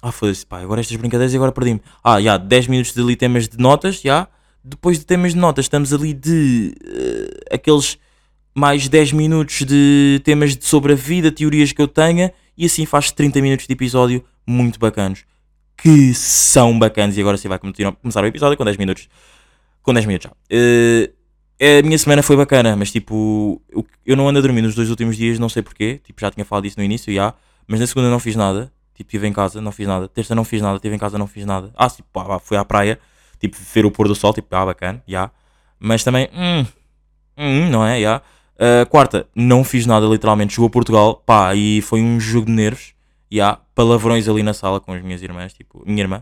Ah, 0.02 0.12
foda-se, 0.12 0.46
pá, 0.46 0.60
agora 0.60 0.82
estas 0.82 0.98
brincadeiras 0.98 1.34
e 1.34 1.38
agora 1.38 1.54
perdi-me. 1.54 1.82
Ah, 2.04 2.22
já, 2.22 2.36
10 2.36 2.68
minutos 2.68 2.94
de 2.94 3.02
ali 3.02 3.16
temas 3.16 3.48
de 3.48 3.58
notas, 3.58 4.02
já. 4.02 4.28
Depois 4.62 5.00
de 5.00 5.06
temas 5.06 5.34
de 5.34 5.40
notas, 5.40 5.64
estamos 5.66 5.94
ali 5.94 6.14
de 6.14 6.76
eh, 6.86 7.56
aqueles 7.56 7.98
mais 8.54 8.90
10 8.90 9.14
minutos 9.14 9.64
de 9.64 10.20
temas 10.26 10.58
de 10.58 10.66
sobre 10.66 10.92
a 10.94 10.96
vida, 10.96 11.32
teorias 11.32 11.72
que 11.72 11.82
eu 11.82 11.88
tenha, 11.88 12.34
e 12.58 12.66
assim 12.66 12.86
faz 12.86 13.12
30 13.12 13.42
minutos 13.42 13.66
de 13.66 13.74
episódio 13.74 14.24
muito 14.46 14.78
bacanos. 14.78 15.24
Que 15.78 16.14
são 16.14 16.78
bacanas. 16.78 17.18
E 17.18 17.22
agora 17.22 17.38
sim 17.38 17.48
vai 17.48 17.60
começar 17.60 18.24
o 18.24 18.28
episódio 18.28 18.58
com 18.58 18.66
10 18.66 18.78
minutos. 18.78 19.10
Com 19.82 19.94
10 19.94 20.06
minutos 20.06 20.30
já. 20.30 20.36
Eh, 20.50 21.12
a 21.80 21.82
minha 21.82 21.98
semana 21.98 22.22
foi 22.24 22.36
bacana, 22.36 22.76
mas 22.76 22.92
tipo, 22.92 23.62
eu, 24.06 24.16
não 24.18 24.28
ando 24.28 24.40
a 24.40 24.42
dormir 24.42 24.62
nos 24.62 24.76
dois 24.76 24.90
últimos 24.90 25.16
dias, 25.16 25.40
não 25.40 25.50
sei 25.50 25.62
porquê. 25.62 26.00
Tipo, 26.04 26.20
já 26.22 26.32
tinha 26.32 26.44
falado 26.46 26.64
disso 26.64 26.76
no 26.78 26.84
início, 26.84 27.14
já. 27.14 27.34
Mas 27.68 27.80
na 27.80 27.88
segunda 27.88 28.10
não 28.10 28.20
fiz 28.20 28.36
nada. 28.36 28.72
Tipo, 28.94 29.08
estive 29.08 29.28
em 29.28 29.34
casa, 29.34 29.62
não 29.62 29.72
fiz 29.72 29.88
nada. 29.88 30.08
Terça 30.08 30.36
não 30.36 30.44
fiz 30.44 30.62
nada, 30.62 30.76
estive 30.76 30.96
em 30.96 31.00
casa, 31.00 31.18
não 31.18 31.28
fiz 31.28 31.46
nada. 31.46 31.72
Ah, 31.76 31.90
tipo, 31.90 32.08
pá, 32.12 32.40
fui 32.40 32.58
à 32.58 32.66
praia, 32.66 33.00
tipo, 33.40 33.58
ver 33.74 33.86
o 33.86 33.92
pôr 33.92 34.08
do 34.08 34.16
sol, 34.16 34.34
tipo, 34.34 34.54
ah, 34.56 34.66
bacana, 34.66 35.02
já. 35.08 35.32
Mas 35.80 36.04
também, 36.04 36.30
hum, 36.34 36.66
hum, 37.38 37.70
não 37.70 37.86
é, 37.86 38.02
já. 38.02 38.22
Uh, 38.56 38.86
quarta, 38.90 39.28
não 39.36 39.64
fiz 39.64 39.86
nada, 39.86 40.06
literalmente. 40.06 40.56
Jogou 40.56 40.70
Portugal, 40.70 41.16
pá, 41.26 41.56
e 41.56 41.82
foi 41.82 42.02
um 42.02 42.20
jogo 42.20 42.46
de 42.48 42.52
nervos. 42.52 42.94
E 43.34 43.42
há 43.42 43.58
palavrões 43.74 44.30
ali 44.30 44.44
na 44.44 44.54
sala 44.54 44.80
com 44.80 44.94
as 44.94 45.02
minhas 45.02 45.24
irmãs, 45.24 45.52
tipo, 45.56 45.82
minha 45.88 46.04
irmã. 46.04 46.22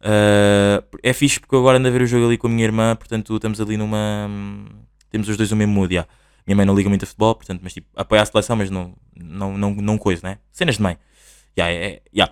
Uh, 0.00 0.84
é 1.04 1.12
fixe 1.12 1.38
porque 1.38 1.54
eu 1.54 1.60
agora 1.60 1.78
ando 1.78 1.86
a 1.86 1.90
ver 1.92 2.02
o 2.02 2.06
jogo 2.06 2.26
ali 2.26 2.36
com 2.36 2.48
a 2.48 2.50
minha 2.50 2.64
irmã, 2.64 2.96
portanto 2.96 3.32
estamos 3.36 3.60
ali 3.60 3.76
numa. 3.76 4.28
Temos 5.08 5.28
os 5.28 5.36
dois 5.36 5.52
o 5.52 5.56
mesmo 5.56 5.72
mood, 5.72 5.94
já. 5.94 6.04
Minha 6.44 6.56
mãe 6.56 6.66
não 6.66 6.74
liga 6.74 6.88
muito 6.88 7.04
a 7.04 7.06
futebol, 7.06 7.36
portanto, 7.36 7.60
mas 7.62 7.74
tipo, 7.74 7.86
apoia 7.94 8.22
a 8.22 8.26
seleção, 8.26 8.56
mas 8.56 8.70
não, 8.70 8.92
não, 9.16 9.56
não, 9.56 9.70
não 9.72 9.96
coisa, 9.96 10.20
né? 10.24 10.38
Cenas 10.50 10.78
de 10.78 10.82
mãe. 10.82 10.98
Já, 11.56 11.70
é, 11.70 12.00
já. 12.12 12.28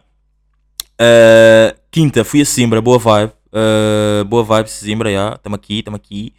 Uh, 1.00 1.78
quinta, 1.92 2.25
fui 2.25 2.40
a 2.40 2.45
Simbra, 2.45 2.80
boa 2.80 2.99
vibe. 2.99 3.33
Uh, 3.52 4.25
boa 4.25 4.42
vibe, 4.42 4.68
Simbra, 4.68 5.12
já. 5.12 5.35
Estamos 5.37 5.56
aqui, 5.56 5.78
estamos 5.78 6.00
aqui. 6.00 6.35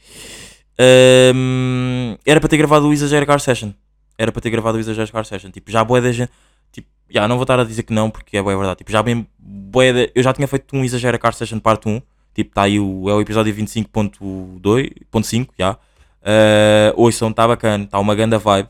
Um, 1.33 2.17
era 2.25 2.41
para 2.41 2.49
ter 2.49 2.57
gravado 2.57 2.89
o 2.89 2.91
Exagero 2.91 3.25
Car 3.25 3.39
Session. 3.39 3.71
Era 4.17 4.29
para 4.29 4.41
ter 4.41 4.49
gravado 4.49 4.77
o 4.77 4.81
Exagero 4.81 5.09
Car 5.09 5.23
Session. 5.23 5.51
Tipo, 5.51 5.71
já 5.71 5.85
boa 5.85 6.01
da 6.01 6.11
gente. 6.11 6.33
Já 7.09 7.27
não 7.27 7.35
vou 7.35 7.43
estar 7.43 7.59
a 7.59 7.63
dizer 7.63 7.83
que 7.83 7.93
não, 7.93 8.09
porque 8.09 8.37
é 8.37 8.41
boa 8.41 8.55
verdade. 8.55 8.79
Tipo, 8.79 8.91
já 8.91 9.01
bem 9.01 9.25
de- 9.43 10.11
Eu 10.13 10.21
já 10.23 10.33
tinha 10.33 10.47
feito 10.47 10.75
um 10.75 10.83
Exagero 10.83 11.17
Car 11.19 11.33
Session 11.33 11.59
parte 11.59 11.87
1. 11.87 12.01
Tipo, 12.33 12.51
está 12.51 12.63
aí 12.63 12.79
o, 12.79 13.09
é 13.09 13.13
o 13.13 13.21
episódio 13.21 13.53
25.2.5, 13.55 15.47
já. 15.57 15.73
Uh, 15.73 16.93
ouçam, 16.95 17.29
está 17.29 17.47
bacana, 17.47 17.85
está 17.85 17.99
uma 17.99 18.13
grande 18.13 18.37
vibe. 18.37 18.69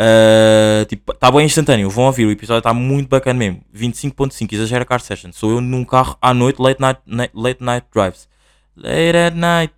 Uh, 0.00 0.84
tipo, 0.86 1.12
está 1.12 1.30
bem 1.30 1.44
instantâneo, 1.44 1.90
vão 1.90 2.04
ouvir, 2.04 2.24
o 2.24 2.30
episódio 2.30 2.58
está 2.60 2.72
muito 2.72 3.08
bacana 3.08 3.38
mesmo. 3.38 3.60
25.5, 3.74 4.52
exagera 4.52 4.84
car 4.84 5.00
session. 5.00 5.30
Sou 5.32 5.50
eu 5.52 5.60
num 5.60 5.84
carro 5.84 6.16
à 6.22 6.32
noite, 6.32 6.60
late 6.60 6.80
night, 6.80 7.00
late 7.34 7.62
night 7.62 7.86
drives. 7.92 8.28
Late 8.76 9.16
at 9.16 9.34
night. 9.34 9.74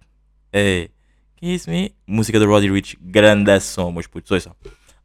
Hey, 0.52 0.90
kiss 1.37 1.69
me. 1.69 1.95
Música 2.07 2.38
da 2.38 2.45
Roddy 2.47 2.71
Rich, 2.71 2.99
grande 3.00 3.59
som, 3.61 3.90
meus 3.90 4.07
putos, 4.07 4.30
ouçam. 4.30 4.54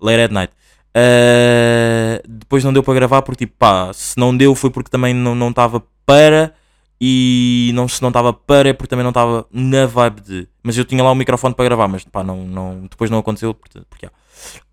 Late 0.02 0.22
at 0.24 0.32
night. 0.32 0.54
Uh, 0.96 2.24
depois 2.28 2.64
não 2.64 2.72
deu 2.72 2.82
para 2.82 2.94
gravar 2.94 3.22
porque, 3.22 3.46
tipo, 3.46 3.58
pá, 3.58 3.92
se 3.94 4.18
não 4.18 4.36
deu 4.36 4.56
foi 4.56 4.70
porque 4.70 4.90
também 4.90 5.14
não 5.14 5.50
estava 5.50 5.84
para. 6.06 6.54
E 7.00 7.72
não, 7.76 7.90
se 7.90 8.02
não 8.02 8.08
estava 8.08 8.32
para 8.32 8.70
é 8.70 8.74
porque 8.74 8.88
também 8.88 9.04
não 9.04 9.10
estava 9.10 9.46
na 9.52 9.86
vibe 9.86 10.22
de. 10.22 10.48
Mas 10.64 10.78
eu 10.78 10.86
tinha 10.86 11.04
lá 11.04 11.12
o 11.12 11.16
microfone 11.16 11.54
para 11.54 11.66
gravar, 11.66 11.90
mas 11.90 12.06
pá, 12.06 12.24
não, 12.24 12.46
não, 12.48 12.88
depois 12.90 13.12
não 13.12 13.18
aconteceu 13.20 13.54
porque, 13.54 13.82
porque. 13.90 14.10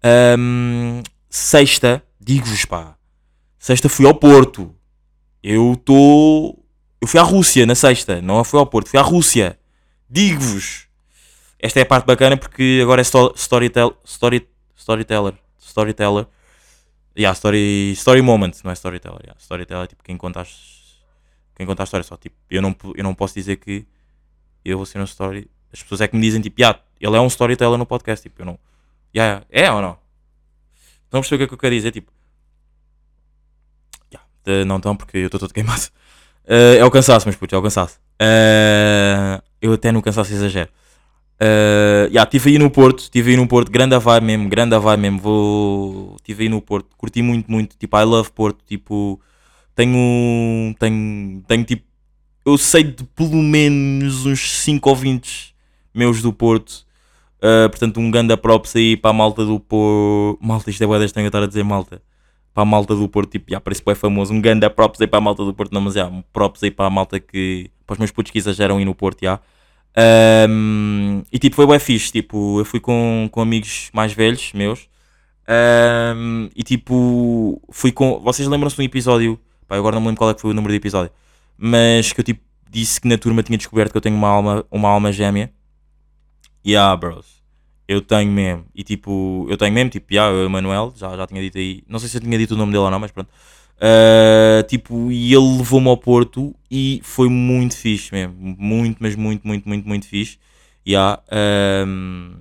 Ahm, 0.04 1.02
sexta, 1.28 2.02
digo-vos 2.20 2.64
pá, 2.64 2.94
sexta 3.58 3.88
fui 3.88 4.06
ao 4.06 4.14
Porto. 4.14 4.72
Eu 5.42 5.72
estou. 5.72 6.64
Eu 7.00 7.08
fui 7.08 7.18
à 7.18 7.24
Rússia 7.24 7.66
na 7.66 7.74
sexta, 7.74 8.22
não 8.22 8.44
fui 8.44 8.60
ao 8.60 8.66
Porto, 8.66 8.88
fui 8.88 8.98
à 9.00 9.02
Rússia. 9.02 9.58
Digo-vos. 10.08 10.86
Esta 11.58 11.80
é 11.80 11.82
a 11.82 11.86
parte 11.86 12.06
bacana 12.06 12.36
porque 12.36 12.78
agora 12.82 13.00
é 13.00 13.04
sto- 13.04 13.32
storytell, 13.36 13.96
story, 14.04 14.46
storyteller. 14.76 15.34
Storyteller. 15.62 16.26
Yeah, 17.16 17.34
story, 17.34 17.92
story 17.92 18.22
moment, 18.22 18.52
não 18.64 18.70
é 18.70 18.74
storyteller. 18.74 19.20
Yeah. 19.22 19.38
Storyteller 19.40 19.84
é 19.84 19.86
tipo 19.86 20.02
quem 20.02 20.16
conta, 20.16 20.40
as, 20.40 21.02
quem 21.54 21.66
conta 21.66 21.82
a 21.82 21.84
história 21.84 22.04
só. 22.04 22.16
Tipo, 22.16 22.36
eu 22.50 22.62
não, 22.62 22.74
eu 22.94 23.04
não 23.04 23.14
posso 23.14 23.34
dizer 23.34 23.56
que 23.56 23.86
eu 24.64 24.76
vou 24.76 24.86
ser 24.86 24.98
um 24.98 25.04
story. 25.04 25.50
As 25.72 25.82
pessoas 25.82 26.00
é 26.00 26.08
que 26.08 26.16
me 26.16 26.22
dizem 26.22 26.40
tipo, 26.40 26.60
yeah, 26.60 26.78
ele 27.00 27.16
é 27.16 27.20
um 27.20 27.26
storyteller 27.26 27.78
no 27.78 27.86
podcast. 27.86 28.22
Tipo, 28.22 28.42
eu 28.42 28.46
não. 28.46 28.58
Yeah, 29.14 29.44
yeah. 29.52 29.68
É 29.68 29.72
ou 29.72 29.82
não? 29.82 29.98
Estão 31.04 31.20
a 31.20 31.22
perceber 31.22 31.36
o 31.36 31.38
que 31.38 31.44
é 31.44 31.48
que 31.48 31.54
eu 31.54 31.58
quero 31.58 31.74
dizer? 31.74 31.92
Tipo, 31.92 32.10
yeah, 34.12 34.64
não 34.64 34.76
estão 34.78 34.96
porque 34.96 35.18
eu 35.18 35.26
estou 35.26 35.40
todo 35.40 35.52
queimado. 35.52 35.82
Eh, 36.44 36.78
é 36.78 36.84
o 36.84 36.90
cansaço, 36.90 37.28
mas 37.28 37.36
puto, 37.36 37.54
é 37.54 37.58
o 37.58 37.62
cansaço. 37.62 38.00
Eh, 38.18 39.40
eu 39.60 39.72
até 39.74 39.92
no 39.92 40.02
cansaço 40.02 40.32
exagero. 40.32 40.68
Uh, 41.40 42.06
yeah, 42.08 42.24
tive 42.24 42.50
aí 42.50 42.58
no 42.58 42.70
Porto, 42.70 43.10
tive 43.10 43.32
aí 43.32 43.36
no 43.36 43.48
Porto, 43.48 43.70
grande 43.70 43.98
vibe 43.98 44.24
mesmo, 44.24 44.48
grande 44.48 44.78
vibe 44.78 45.00
mesmo. 45.00 45.18
Vou, 45.18 46.16
tive 46.22 46.44
aí 46.44 46.48
no 46.48 46.60
Porto, 46.60 46.96
curti 46.96 47.22
muito, 47.22 47.50
muito. 47.50 47.76
Tipo, 47.76 47.98
I 47.98 48.04
love 48.04 48.30
Porto. 48.30 48.64
Tipo, 48.64 49.20
tenho, 49.74 50.74
tenho, 50.78 51.42
tenho 51.48 51.64
tipo, 51.64 51.84
eu 52.44 52.58
sei 52.58 52.84
de 52.84 53.04
pelo 53.04 53.42
menos 53.42 54.26
uns 54.26 54.40
5 54.60 54.88
ouvintes 54.88 55.54
meus 55.94 56.22
do 56.22 56.32
Porto. 56.32 56.84
Uh, 57.38 57.68
portanto, 57.68 57.98
um 57.98 58.10
ganda 58.10 58.36
props 58.36 58.76
aí 58.76 58.96
para 58.96 59.10
a 59.10 59.14
malta 59.14 59.44
do 59.44 59.58
Porto. 59.58 60.38
Malta, 60.40 60.70
isto 60.70 60.82
é 60.82 60.86
boa 60.86 61.04
estranho 61.04 61.26
eu 61.26 61.28
estar 61.28 61.42
a 61.42 61.46
dizer 61.46 61.64
malta. 61.64 62.00
Para 62.54 62.62
a 62.62 62.66
malta 62.66 62.94
do 62.94 63.08
Porto, 63.08 63.30
tipo, 63.30 63.50
já 63.50 63.60
parece 63.60 63.82
que 63.82 63.90
é 63.90 63.94
famoso. 63.94 64.32
Um 64.32 64.40
ganda 64.40 64.70
props 64.70 65.00
aí 65.00 65.06
para 65.06 65.18
a 65.18 65.20
malta 65.20 65.44
do 65.44 65.54
Porto, 65.54 65.72
não, 65.72 65.80
mas 65.80 65.94
já, 65.94 66.10
props 66.32 66.62
aí 66.62 66.70
para 66.70 66.86
a 66.86 66.90
malta 66.90 67.18
que. 67.18 67.70
para 67.86 67.94
os 67.94 67.98
meus 67.98 68.10
putos 68.10 68.30
que 68.30 68.38
exageram 68.38 68.76
aí 68.78 68.84
no 68.84 68.94
Porto, 68.94 69.22
já. 69.22 69.40
Um, 70.48 71.22
e 71.30 71.38
tipo, 71.38 71.56
foi 71.56 71.66
bem 71.66 71.78
fixe. 71.78 72.12
Tipo, 72.12 72.60
eu 72.60 72.64
fui 72.64 72.80
com, 72.80 73.28
com 73.30 73.40
amigos 73.40 73.90
mais 73.92 74.12
velhos 74.12 74.52
meus. 74.52 74.88
Um, 75.48 76.48
e 76.54 76.62
tipo, 76.62 77.60
fui 77.70 77.92
com. 77.92 78.20
Vocês 78.20 78.48
lembram-se 78.48 78.76
de 78.76 78.82
um 78.82 78.84
episódio? 78.84 79.38
Pá, 79.68 79.76
agora 79.76 79.94
não 79.94 80.00
me 80.00 80.08
lembro 80.08 80.18
qual 80.18 80.30
é 80.30 80.34
que 80.34 80.40
foi 80.40 80.50
o 80.50 80.54
número 80.54 80.72
do 80.72 80.76
episódio. 80.76 81.12
Mas 81.58 82.12
que 82.12 82.20
eu 82.20 82.24
tipo 82.24 82.42
disse 82.72 83.00
que 83.00 83.06
na 83.06 83.18
turma 83.18 83.42
tinha 83.42 83.58
descoberto 83.58 83.92
que 83.92 83.98
eu 83.98 84.00
tenho 84.00 84.16
uma 84.16 84.28
alma, 84.28 84.64
uma 84.70 84.88
alma 84.88 85.12
gêmea. 85.12 85.52
Yeah, 86.66 86.96
bros. 86.96 87.42
Eu 87.86 88.00
tenho 88.00 88.32
mesmo. 88.32 88.64
E 88.74 88.82
tipo, 88.82 89.46
eu 89.50 89.56
tenho 89.58 89.72
mesmo, 89.74 89.90
tipo, 89.90 90.12
yeah, 90.12 90.34
eu, 90.34 90.48
Manuel, 90.48 90.94
já, 90.96 91.14
já 91.16 91.26
tinha 91.26 91.42
dito 91.42 91.58
aí. 91.58 91.82
Não 91.86 91.98
sei 91.98 92.08
se 92.08 92.16
eu 92.16 92.20
tinha 92.22 92.38
dito 92.38 92.54
o 92.54 92.56
nome 92.56 92.72
dele 92.72 92.84
ou 92.84 92.90
não, 92.90 92.98
mas 92.98 93.10
pronto. 93.10 93.28
Uh, 93.82 94.62
tipo, 94.68 95.10
e 95.10 95.34
ele 95.34 95.56
levou-me 95.58 95.88
ao 95.88 95.96
Porto 95.96 96.54
e 96.70 97.00
foi 97.02 97.28
muito 97.28 97.76
fixe 97.76 98.12
mesmo. 98.12 98.34
Muito, 98.58 98.98
mas 99.00 99.16
muito, 99.16 99.46
muito, 99.46 99.68
muito, 99.68 99.88
muito 99.88 100.06
fixe. 100.06 100.38
Yeah, 100.86 101.20
um, 101.86 102.36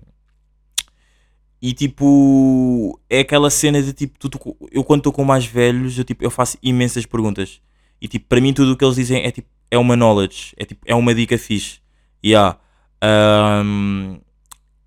e 1.62 1.74
tipo, 1.74 3.00
é 3.10 3.20
aquela 3.20 3.50
cena 3.50 3.82
de 3.82 3.94
tipo, 3.94 4.18
tu- 4.18 4.30
tu- 4.30 4.58
eu 4.72 4.84
quando 4.84 5.02
estou 5.02 5.14
com 5.14 5.24
mais 5.24 5.46
velhos, 5.46 5.98
eu, 5.98 6.04
tipo, 6.04 6.24
eu 6.24 6.32
faço 6.32 6.58
imensas 6.62 7.06
perguntas. 7.06 7.62
E 8.02 8.08
tipo, 8.08 8.26
para 8.28 8.42
mim 8.42 8.52
tudo 8.54 8.72
o 8.74 8.78
que 8.78 8.84
eles 8.84 8.96
dizem 8.96 9.24
é 9.24 9.32
tipo, 9.32 9.48
é 9.70 9.78
uma 9.78 9.96
knowledge, 9.96 10.54
é 10.58 10.66
tipo, 10.66 10.82
é 10.88 10.96
uma 10.96 11.14
dica 11.14 11.38
fixe. 11.38 11.80
Yeah. 12.26 12.58
Um, 13.04 14.20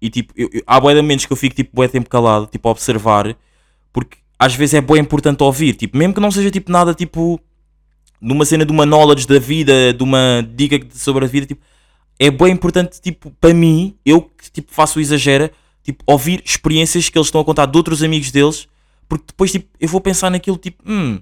e 0.01 0.11
tipo, 0.11 0.33
eu, 0.37 0.49
eu, 0.53 0.63
há 0.67 0.79
de 0.81 1.03
momentos 1.03 1.27
que 1.27 1.33
eu 1.33 1.37
fico 1.37 1.55
tipo, 1.55 1.71
bué 1.75 1.89
tempo 1.89 2.09
calado, 2.11 2.47
tipo, 2.47 2.69
a 2.69 2.73
observar, 2.73 3.37
porque 3.93 4.19
às 4.39 4.55
vezes 4.55 4.75
é 4.75 4.81
bué 4.81 4.99
importante 4.99 5.43
ouvir, 5.43 5.75
tipo, 5.75 5.97
mesmo 5.97 6.15
que 6.15 6.21
não 6.21 6.31
seja 6.31 6.51
tipo 6.51 6.71
nada 6.71 6.95
tipo 6.95 7.41
de 8.21 8.33
uma 8.33 8.45
cena 8.45 8.65
de 8.65 8.73
uma 8.73 8.87
knowledge 8.87 9.27
da 9.27 9.39
vida, 9.39 9.93
de 9.93 10.03
uma 10.03 10.47
dica 10.55 10.81
sobre 10.95 11.25
a 11.25 11.29
vida, 11.29 11.47
tipo, 11.47 11.63
é 12.19 12.31
bem 12.31 12.53
importante, 12.53 13.01
tipo, 13.01 13.31
para 13.41 13.53
mim, 13.53 13.97
eu 14.05 14.23
que 14.23 14.51
tipo, 14.51 14.73
faço 14.73 15.01
exagera, 15.01 15.51
tipo, 15.83 16.03
ouvir 16.07 16.43
experiências 16.45 17.09
que 17.09 17.19
eles 17.19 17.27
estão 17.29 17.41
a 17.41 17.45
contar 17.45 17.67
de 17.67 17.77
outros 17.77 18.03
amigos 18.03 18.31
deles, 18.31 18.67
porque 19.09 19.25
depois, 19.29 19.53
tipo, 19.53 19.69
eu 19.79 19.89
vou 19.89 20.01
pensar 20.01 20.31
naquilo, 20.31 20.57
tipo, 20.57 20.83
hum, 20.87 21.21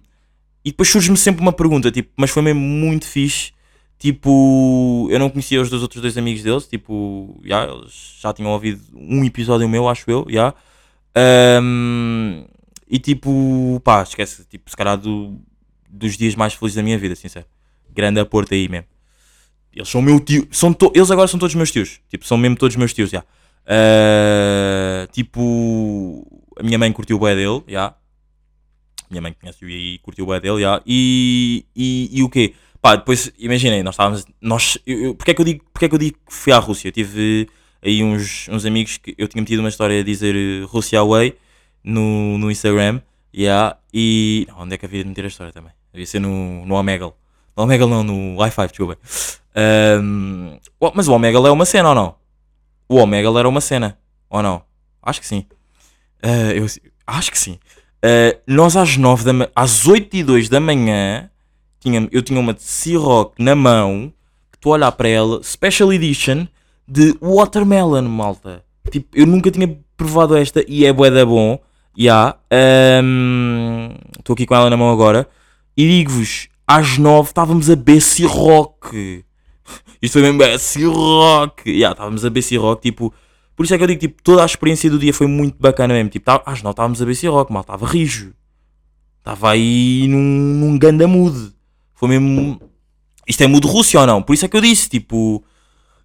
e 0.64 0.70
depois 0.70 0.88
surge-me 0.88 1.16
sempre 1.16 1.42
uma 1.42 1.52
pergunta, 1.52 1.90
tipo, 1.90 2.10
mas 2.16 2.30
foi 2.30 2.42
mesmo 2.42 2.60
muito 2.60 3.06
fixe, 3.06 3.52
tipo, 3.98 5.08
eu 5.10 5.18
não 5.18 5.28
conhecia 5.28 5.60
os 5.60 5.68
dois 5.70 5.82
outros 5.82 6.00
dois 6.00 6.16
amigos 6.16 6.42
deles, 6.42 6.66
tipo, 6.66 7.40
já, 7.44 7.64
eles 7.64 8.16
já 8.20 8.32
tinham 8.32 8.52
ouvido 8.52 8.80
um 8.94 9.24
episódio 9.24 9.68
meu, 9.68 9.88
acho 9.88 10.08
eu, 10.10 10.26
já, 10.28 10.54
Ahm, 11.14 12.44
e 12.92 12.98
tipo, 12.98 13.80
pá, 13.82 14.02
esquece, 14.02 14.44
tipo, 14.44 14.68
se 14.68 14.76
calhar 14.76 14.98
do, 14.98 15.40
dos 15.88 16.14
dias 16.18 16.34
mais 16.34 16.52
felizes 16.52 16.76
da 16.76 16.82
minha 16.82 16.98
vida, 16.98 17.14
sincero, 17.16 17.46
grande 17.90 18.20
a 18.20 18.26
Porto 18.26 18.52
aí 18.52 18.68
mesmo. 18.68 18.86
Eles 19.74 19.88
são 19.88 20.02
meu 20.02 20.20
tio. 20.20 20.46
São 20.52 20.70
to- 20.74 20.92
eles 20.94 21.10
agora 21.10 21.26
são 21.26 21.40
todos 21.40 21.54
meus 21.54 21.70
tios. 21.70 22.00
Tipo, 22.10 22.26
são 22.26 22.36
mesmo 22.36 22.56
todos 22.56 22.76
meus 22.76 22.92
tios, 22.92 23.08
já. 23.08 23.24
Ah, 23.66 25.08
tipo, 25.10 26.26
a 26.58 26.62
minha 26.62 26.78
mãe 26.78 26.92
curtiu 26.92 27.16
o 27.16 27.18
bué 27.18 27.34
dele, 27.34 27.62
já. 27.66 27.94
Minha 29.10 29.22
mãe 29.22 29.32
conhece-o 29.40 29.68
e 29.70 29.98
curtiu 30.00 30.24
o 30.24 30.26
bué 30.26 30.40
dele, 30.40 30.60
já. 30.60 30.82
E, 30.86 31.64
e, 31.74 32.10
e 32.12 32.22
o 32.22 32.28
quê? 32.28 32.52
Pá, 32.82 32.96
depois, 32.96 33.32
imaginem, 33.38 33.82
nós 33.82 33.94
estávamos... 33.94 34.26
Nós, 34.40 34.76
eu, 34.86 34.98
eu, 35.04 35.14
porque, 35.14 35.30
é 35.30 35.34
que 35.34 35.40
eu 35.40 35.44
digo, 35.46 35.64
porque 35.72 35.86
é 35.86 35.88
que 35.88 35.94
eu 35.94 35.98
digo 35.98 36.18
que 36.26 36.34
fui 36.34 36.52
à 36.52 36.58
Rússia? 36.58 36.88
Eu 36.88 36.92
tive 36.92 37.48
aí 37.80 38.02
uns, 38.02 38.48
uns 38.50 38.66
amigos 38.66 38.98
que 38.98 39.14
eu 39.16 39.26
tinha 39.26 39.40
metido 39.40 39.60
uma 39.60 39.68
história 39.70 40.00
a 40.00 40.04
dizer 40.04 40.34
eh, 40.36 40.64
Rússia 40.66 40.98
Away 40.98 41.34
no, 41.84 42.38
no 42.38 42.50
Instagram. 42.50 43.00
Yeah, 43.34 43.76
e. 43.92 44.46
Onde 44.56 44.74
é 44.74 44.78
que 44.78 44.86
havia 44.86 45.02
de 45.02 45.08
meter 45.08 45.24
a 45.24 45.28
história 45.28 45.52
também? 45.52 45.72
Havia 45.92 46.06
ser 46.06 46.20
no, 46.20 46.64
no 46.66 46.74
Omegle. 46.74 47.14
No 47.56 47.64
Omegle 47.64 47.88
não, 47.88 48.02
no 48.02 48.36
Wi-Fi, 48.36 48.66
desculpa. 48.68 48.98
Oh, 50.80 50.92
mas 50.94 51.08
o 51.08 51.12
Omegle 51.12 51.46
é 51.46 51.50
uma 51.50 51.64
cena 51.64 51.90
ou 51.90 51.94
não? 51.94 52.14
O 52.88 52.96
Omegle 52.96 53.38
era 53.38 53.48
uma 53.48 53.60
cena, 53.60 53.98
ou 54.28 54.42
não? 54.42 54.62
Acho 55.02 55.20
que 55.20 55.26
sim. 55.26 55.46
Ah, 56.22 56.52
eu, 56.54 56.66
acho 57.06 57.30
que 57.30 57.38
sim. 57.38 57.58
Ah, 58.02 58.36
nós 58.46 58.76
às 58.76 58.96
9 58.96 59.24
da 59.24 59.50
às 59.54 59.86
8 59.86 60.16
e 60.16 60.22
2 60.22 60.48
da 60.48 60.60
manhã, 60.60 61.30
tinha, 61.80 62.08
eu 62.12 62.22
tinha 62.22 62.38
uma 62.38 62.54
de 62.54 62.62
Ciroc 62.62 63.34
na 63.38 63.54
mão, 63.54 64.12
que 64.50 64.58
tu 64.58 64.70
olhar 64.70 64.92
para 64.92 65.08
ela, 65.08 65.42
Special 65.42 65.92
Edition 65.92 66.46
de 66.86 67.16
Watermelon, 67.20 68.02
malta. 68.02 68.64
Tipo, 68.90 69.08
eu 69.14 69.26
nunca 69.26 69.50
tinha 69.50 69.78
provado 69.96 70.36
esta 70.36 70.64
e 70.68 70.84
é 70.84 70.92
bué 70.92 71.10
da 71.10 71.24
bom. 71.24 71.58
Já. 71.96 72.36
Estou 74.18 74.34
aqui 74.34 74.46
com 74.46 74.54
ela 74.54 74.70
na 74.70 74.76
mão 74.76 74.90
agora. 74.90 75.28
E 75.76 75.86
digo-vos, 75.86 76.48
às 76.66 76.98
9 76.98 77.28
estávamos 77.28 77.70
a 77.70 77.76
beber 77.76 78.00
Ciroc. 78.00 78.92
Isto 80.00 80.14
foi 80.14 80.22
mesmo 80.22 80.38
bem 80.38 80.58
Ciroc. 80.58 81.60
Já, 81.66 81.92
estávamos 81.92 82.24
a 82.24 82.30
beber 82.30 82.42
Ciroc, 82.42 82.80
tipo... 82.82 83.12
Por 83.54 83.64
isso 83.64 83.74
é 83.74 83.78
que 83.78 83.84
eu 83.84 83.88
digo, 83.88 84.00
tipo, 84.00 84.22
toda 84.22 84.42
a 84.42 84.46
experiência 84.46 84.90
do 84.90 84.98
dia 84.98 85.12
foi 85.12 85.26
muito 85.26 85.56
bacana 85.60 85.94
mesmo. 85.94 86.08
Tipo, 86.10 86.24
tá- 86.24 86.42
às 86.46 86.62
9 86.62 86.72
estávamos 86.72 87.00
a 87.00 87.04
beber 87.04 87.14
Ciroc, 87.14 87.50
mal, 87.50 87.60
estava 87.60 87.86
rijo. 87.86 88.32
Estava 89.18 89.50
aí 89.50 90.06
num, 90.08 90.18
num 90.18 90.78
ganda 90.78 91.06
mood. 91.06 91.52
Foi 91.94 92.08
mesmo... 92.08 92.60
Isto 93.28 93.44
é 93.44 93.46
mood 93.46 93.66
Rússia 93.66 94.00
ou 94.00 94.06
não? 94.06 94.22
Por 94.22 94.32
isso 94.34 94.44
é 94.44 94.48
que 94.48 94.56
eu 94.56 94.60
disse, 94.60 94.88
tipo... 94.88 95.44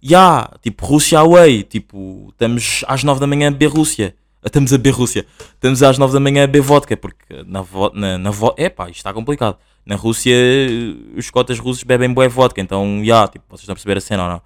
Ya, 0.00 0.48
tipo, 0.62 0.86
Rússia 0.86 1.18
away. 1.18 1.64
Tipo, 1.64 2.28
estamos 2.30 2.84
às 2.86 3.02
9 3.02 3.18
da 3.18 3.26
manhã 3.26 3.48
a 3.48 3.50
beber 3.50 3.70
Rússia. 3.70 4.14
Estamos 4.44 4.72
a 4.72 4.76
beber 4.78 4.94
Rússia. 4.94 5.26
Estamos 5.54 5.82
às 5.82 5.98
9 5.98 6.12
da 6.12 6.20
manhã 6.20 6.44
a 6.44 6.46
beber 6.46 6.62
vodka, 6.62 6.96
porque 6.96 7.42
na 7.46 7.60
vo 7.60 7.90
na, 7.92 8.16
na 8.18 8.30
vo 8.30 8.54
Epá, 8.56 8.84
isto 8.84 8.98
está 8.98 9.12
complicado. 9.12 9.58
Na 9.84 9.96
Rússia, 9.96 10.32
eh, 10.32 11.16
os 11.16 11.30
cotas 11.30 11.58
russos 11.58 11.82
bebem 11.82 12.12
bué 12.12 12.28
vodka, 12.28 12.60
então, 12.60 13.02
ya, 13.02 13.26
tipo, 13.26 13.44
vocês 13.48 13.62
estão 13.62 13.72
a 13.72 13.76
perceber 13.76 13.98
a 13.98 14.00
cena 14.00 14.22
ou 14.24 14.28
não? 14.30 14.42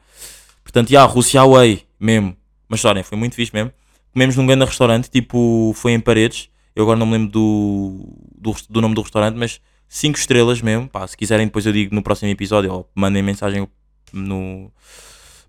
Portanto, 0.62 0.90
ya, 0.90 1.04
Rússia 1.04 1.40
away, 1.40 1.82
mesmo. 2.00 2.36
Mas 2.68 2.84
olhem, 2.84 3.02
foi 3.02 3.18
muito 3.18 3.34
fixe 3.34 3.52
mesmo. 3.52 3.72
Comemos 4.12 4.36
num 4.36 4.46
grande 4.46 4.64
restaurante, 4.64 5.10
tipo, 5.10 5.72
foi 5.74 5.92
em 5.92 6.00
Paredes. 6.00 6.48
Eu 6.74 6.84
agora 6.84 6.98
não 6.98 7.06
me 7.06 7.12
lembro 7.12 7.30
do, 7.30 8.08
do, 8.34 8.54
do 8.70 8.80
nome 8.80 8.94
do 8.94 9.02
restaurante, 9.02 9.36
mas 9.36 9.60
5 9.88 10.18
estrelas 10.18 10.62
mesmo. 10.62 10.88
Pá, 10.88 11.06
se 11.06 11.16
quiserem, 11.16 11.46
depois 11.46 11.66
eu 11.66 11.72
digo 11.72 11.94
no 11.94 12.02
próximo 12.02 12.30
episódio, 12.30 12.72
ou 12.72 12.90
mandem 12.94 13.22
mensagem 13.22 13.68
no. 14.12 14.70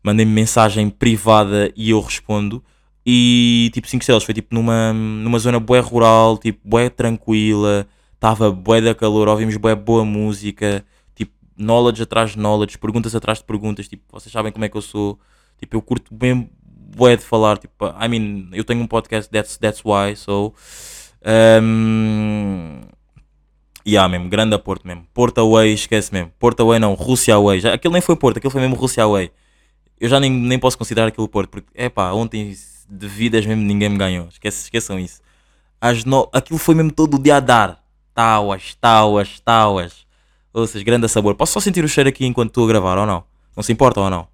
Mandem 0.03 0.25
mensagem 0.25 0.89
privada 0.89 1.71
e 1.77 1.91
eu 1.91 2.01
respondo. 2.01 2.61
E 3.05 3.69
tipo 3.73 3.87
5 3.87 4.01
estrelas, 4.01 4.23
foi 4.23 4.33
tipo 4.33 4.55
numa, 4.55 4.93
numa 4.93 5.37
zona 5.37 5.59
bué 5.59 5.79
rural, 5.79 6.37
tipo 6.37 6.59
bué 6.63 6.89
tranquila, 6.89 7.85
estava 8.15 8.49
bué 8.49 8.79
da 8.79 8.95
calor, 8.95 9.27
ouvimos 9.27 9.57
bué 9.57 9.75
boa 9.75 10.05
música, 10.05 10.85
tipo 11.13 11.33
knowledge 11.57 12.01
atrás 12.01 12.31
de 12.31 12.37
knowledge, 12.37 12.77
perguntas 12.77 13.13
atrás 13.13 13.39
de 13.39 13.43
perguntas, 13.43 13.89
tipo, 13.89 14.03
vocês 14.09 14.31
sabem 14.31 14.53
como 14.53 14.63
é 14.63 14.69
que 14.69 14.77
eu 14.77 14.81
sou, 14.81 15.19
tipo, 15.59 15.75
eu 15.75 15.81
curto 15.81 16.15
bem 16.15 16.49
bué 16.95 17.17
de 17.17 17.23
falar, 17.23 17.57
tipo, 17.57 17.73
I 17.85 18.07
mean, 18.07 18.47
eu 18.53 18.63
tenho 18.63 18.81
um 18.81 18.87
podcast, 18.87 19.29
that's, 19.29 19.57
that's 19.57 19.81
why, 19.83 20.15
so, 20.15 20.53
um, 21.61 22.79
yeah, 23.85 24.07
mesmo, 24.07 24.29
grande 24.29 24.57
Porto 24.59 24.87
mesmo, 24.87 25.05
Porto 25.13 25.39
Away, 25.39 25.73
esquece 25.73 26.13
mesmo, 26.13 26.31
Porto 26.39 26.61
Away 26.61 26.79
não, 26.79 26.93
Rússia 26.93 27.35
Away, 27.35 27.59
já, 27.59 27.73
aquilo 27.73 27.91
nem 27.91 28.01
foi 28.01 28.15
Porto, 28.15 28.37
aquilo 28.37 28.51
foi 28.51 28.61
mesmo 28.61 28.77
Rússia 28.77 29.03
Away, 29.03 29.29
eu 29.99 30.07
já 30.07 30.21
nem, 30.21 30.31
nem 30.31 30.57
posso 30.57 30.77
considerar 30.77 31.07
aquilo 31.07 31.27
Porto, 31.27 31.49
porque, 31.49 31.67
é 31.75 31.89
pá, 31.89 32.13
ontem 32.13 32.53
de 32.89 33.07
vidas 33.07 33.45
mesmo 33.45 33.63
ninguém 33.63 33.89
me 33.89 33.97
ganhou, 33.97 34.27
Esquece, 34.27 34.63
esqueçam 34.63 34.99
isso, 34.99 35.21
às 35.79 36.03
no... 36.05 36.29
aquilo 36.33 36.59
foi 36.59 36.75
mesmo 36.75 36.91
todo 36.91 37.15
o 37.15 37.19
dia 37.21 37.37
a 37.37 37.39
dar, 37.39 37.83
tauas, 38.13 38.75
tauas, 38.79 39.39
tauas, 39.39 40.05
ou 40.53 40.67
seja, 40.67 40.83
grande 40.85 41.07
sabor, 41.07 41.35
posso 41.35 41.53
só 41.53 41.59
sentir 41.59 41.83
o 41.83 41.89
cheiro 41.89 42.09
aqui 42.09 42.25
enquanto 42.25 42.49
estou 42.49 42.65
a 42.65 42.67
gravar, 42.67 42.97
ou 42.97 43.05
não? 43.05 43.23
Não 43.55 43.63
se 43.63 43.71
importa 43.71 43.99
ou 43.99 44.09
não? 44.09 44.27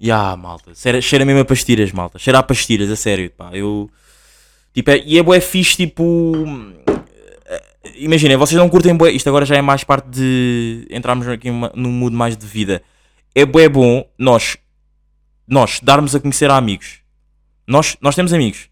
Ya, 0.00 0.34
malta. 0.34 0.72
Cheira, 0.74 1.24
mesmo 1.24 1.40
a 1.40 1.44
pastilhas, 1.44 1.92
malta. 1.92 2.18
Cheira 2.18 2.38
a 2.38 2.42
pastilhas, 2.42 2.90
a 2.90 2.96
sério. 2.96 3.30
Pá. 3.30 3.50
Eu. 3.52 3.90
Tipo, 4.72 4.92
é, 4.92 5.02
e 5.04 5.18
é 5.18 5.22
bué 5.22 5.40
fixe, 5.40 5.76
tipo. 5.76 6.32
eh, 7.46 7.62
Imaginem, 7.96 8.36
vocês 8.38 8.58
não 8.58 8.68
curtem 8.70 8.96
bué. 8.96 9.10
Isto 9.10 9.28
agora 9.28 9.44
já 9.44 9.56
é 9.56 9.60
mais 9.60 9.84
parte 9.84 10.08
de. 10.08 10.86
Entrarmos 10.90 11.28
aqui 11.28 11.50
num 11.50 11.90
mood 11.90 12.16
mais 12.16 12.34
de 12.34 12.46
vida. 12.46 12.82
É 13.34 13.44
bué 13.44 13.68
bom 13.68 14.08
nós. 14.18 14.56
Nós 15.50 15.80
darmos 15.82 16.14
a 16.14 16.20
conhecer 16.20 16.48
a 16.48 16.56
amigos. 16.56 17.00
Nós, 17.66 17.96
nós 18.00 18.14
temos 18.14 18.32
amigos. 18.32 18.70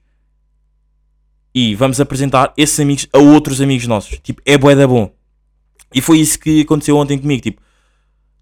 E 1.52 1.74
vamos 1.74 2.00
apresentar 2.00 2.52
esses 2.56 2.78
amigos 2.78 3.08
a 3.12 3.18
outros 3.18 3.60
amigos 3.60 3.88
nossos. 3.88 4.20
Tipo, 4.20 4.40
é 4.46 4.56
bué 4.56 4.76
da 4.76 4.86
bom. 4.86 5.12
E 5.92 6.00
foi 6.00 6.20
isso 6.20 6.38
que 6.38 6.60
aconteceu 6.60 6.96
ontem 6.96 7.18
comigo. 7.18 7.42
Tipo, 7.42 7.60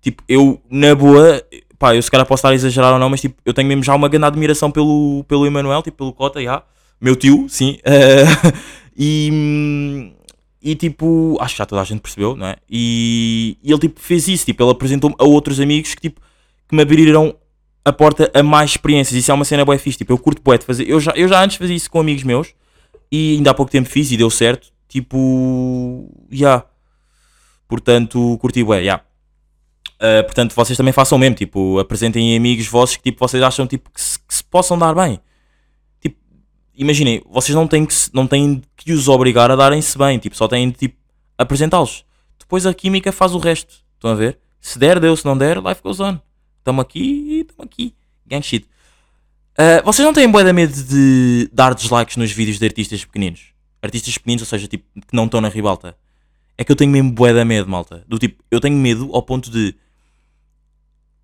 tipo 0.03 0.23
eu, 0.29 0.61
na 0.71 0.95
boa, 0.95 1.43
pá, 1.79 1.97
eu 1.97 2.03
se 2.03 2.11
calhar 2.11 2.27
posso 2.27 2.41
estar 2.41 2.51
a 2.51 2.55
exagerar 2.55 2.93
ou 2.93 2.99
não, 2.99 3.09
mas 3.09 3.23
tipo, 3.23 3.41
eu 3.43 3.55
tenho 3.55 3.69
mesmo 3.69 3.83
já 3.83 3.95
uma 3.95 4.09
grande 4.09 4.27
admiração 4.27 4.71
pelo, 4.71 5.25
pelo 5.27 5.47
Emanuel, 5.47 5.83
tipo, 5.83 5.97
pelo 5.97 6.13
Cota, 6.13 6.43
já. 6.43 6.63
Meu 7.01 7.17
tio, 7.17 7.47
sim. 7.49 7.79
eh, 7.85 8.25
e, 8.97 10.13
e 10.61 10.75
tipo, 10.75 11.39
acho 11.41 11.55
que 11.55 11.59
já 11.59 11.67
toda 11.67 11.81
a 11.81 11.85
gente 11.85 12.01
percebeu, 12.01 12.37
não 12.37 12.49
é? 12.49 12.57
E, 12.69 13.57
e 13.63 13.71
ele 13.71 13.81
tipo 13.81 14.01
fez 14.01 14.29
isso, 14.29 14.45
tipo, 14.45 14.63
ele 14.63 14.73
apresentou-me 14.73 15.17
a 15.19 15.25
outros 15.25 15.59
amigos 15.59 15.95
que 15.95 16.03
tipo, 16.03 16.21
que 16.69 16.75
me 16.75 16.83
abriram 16.83 17.35
a 17.87 17.93
porta 17.93 18.29
a 18.35 18.43
mais 18.43 18.71
experiências. 18.71 19.17
Isso 19.17 19.31
é 19.31 19.35
uma 19.35 19.45
cena 19.45 19.65
bué 19.65 19.79
fixe, 19.79 19.99
tipo, 19.99 20.13
eu 20.13 20.19
curto 20.19 20.43
bué 20.43 20.59
de 20.59 20.65
fazer. 20.65 20.91
Eu 20.91 20.99
já, 20.99 21.13
eu 21.13 21.29
já 21.29 21.41
antes 21.41 21.57
fazia 21.57 21.77
isso 21.77 21.89
com 21.89 22.01
amigos 22.01 22.25
meus 22.25 22.53
e 23.13 23.37
ainda 23.37 23.53
há 23.53 23.55
pouco 23.55 23.71
tempo 23.71 23.89
fiz 23.89 24.11
e 24.11 24.17
deu 24.17 24.29
certo. 24.29 24.73
Tipo, 24.89 26.13
já. 26.29 26.65
Portanto, 27.69 28.37
curti 28.41 28.65
bué, 28.65 28.83
já. 28.83 28.97
Uh, 28.97 30.25
portanto, 30.25 30.53
vocês 30.53 30.77
também 30.77 30.93
façam 30.93 31.17
o 31.17 31.19
mesmo, 31.19 31.37
tipo, 31.37 31.79
apresentem 31.79 32.37
amigos 32.37 32.67
vossos 32.67 32.97
que 32.97 33.05
tipo, 33.05 33.21
vocês 33.21 33.41
acham 33.41 33.69
tipo, 33.69 33.89
que, 33.91 34.01
se, 34.01 34.19
que 34.19 34.35
se 34.35 34.43
possam 34.43 34.77
dar 34.77 34.93
bem. 34.93 35.21
Tipo, 36.01 36.17
imaginem, 36.75 37.23
vocês 37.31 37.55
não 37.55 37.69
têm, 37.69 37.87
que, 37.87 37.95
não 38.13 38.27
têm 38.27 38.63
que 38.77 38.93
os 38.93 39.07
obrigar 39.09 39.49
a 39.49 39.55
darem-se 39.55 39.97
bem, 39.97 40.19
tipo, 40.19 40.37
só 40.37 40.49
têm 40.49 40.71
de 40.71 40.77
tipo, 40.77 40.97
apresentá-los. 41.39 42.05
Depois 42.37 42.67
a 42.67 42.75
química 42.75 43.13
faz 43.13 43.33
o 43.33 43.39
resto. 43.39 43.77
Estão 43.95 44.11
a 44.11 44.15
ver? 44.15 44.39
Se 44.61 44.77
der, 44.77 44.99
deu, 44.99 45.17
se 45.17 45.25
não 45.25 45.39
der, 45.39 45.59
life 45.59 45.81
goes 45.83 46.01
on. 46.01 46.19
Estamos 46.67 46.83
aqui 46.83 47.47
estamos 47.49 47.65
aqui. 47.65 47.95
Gang 48.27 48.45
shit. 48.45 48.67
Uh, 49.57 49.85
vocês 49.85 50.05
não 50.05 50.13
têm 50.13 50.29
de 50.29 50.53
medo 50.53 50.75
de 50.83 51.49
dar 51.53 51.73
dislikes 51.77 52.17
nos 52.17 52.33
vídeos 52.33 52.59
de 52.59 52.67
artistas 52.67 53.05
pequeninos? 53.05 53.53
Artistas 53.81 54.19
pequeninos, 54.19 54.43
ou 54.43 54.47
seja, 54.49 54.67
tipo, 54.67 54.85
que 54.95 55.15
não 55.15 55.27
estão 55.27 55.41
na 55.41 55.49
ribalta. 55.49 55.97
É 56.59 56.65
que 56.65 56.73
eu 56.73 56.75
tenho 56.75 56.91
mesmo 56.91 57.13
de 57.33 57.45
medo, 57.45 57.71
malta. 57.71 58.05
Do 58.09 58.19
tipo, 58.19 58.43
eu 58.51 58.59
tenho 58.61 58.77
medo 58.77 59.11
ao 59.13 59.23
ponto 59.23 59.49
de 59.49 59.77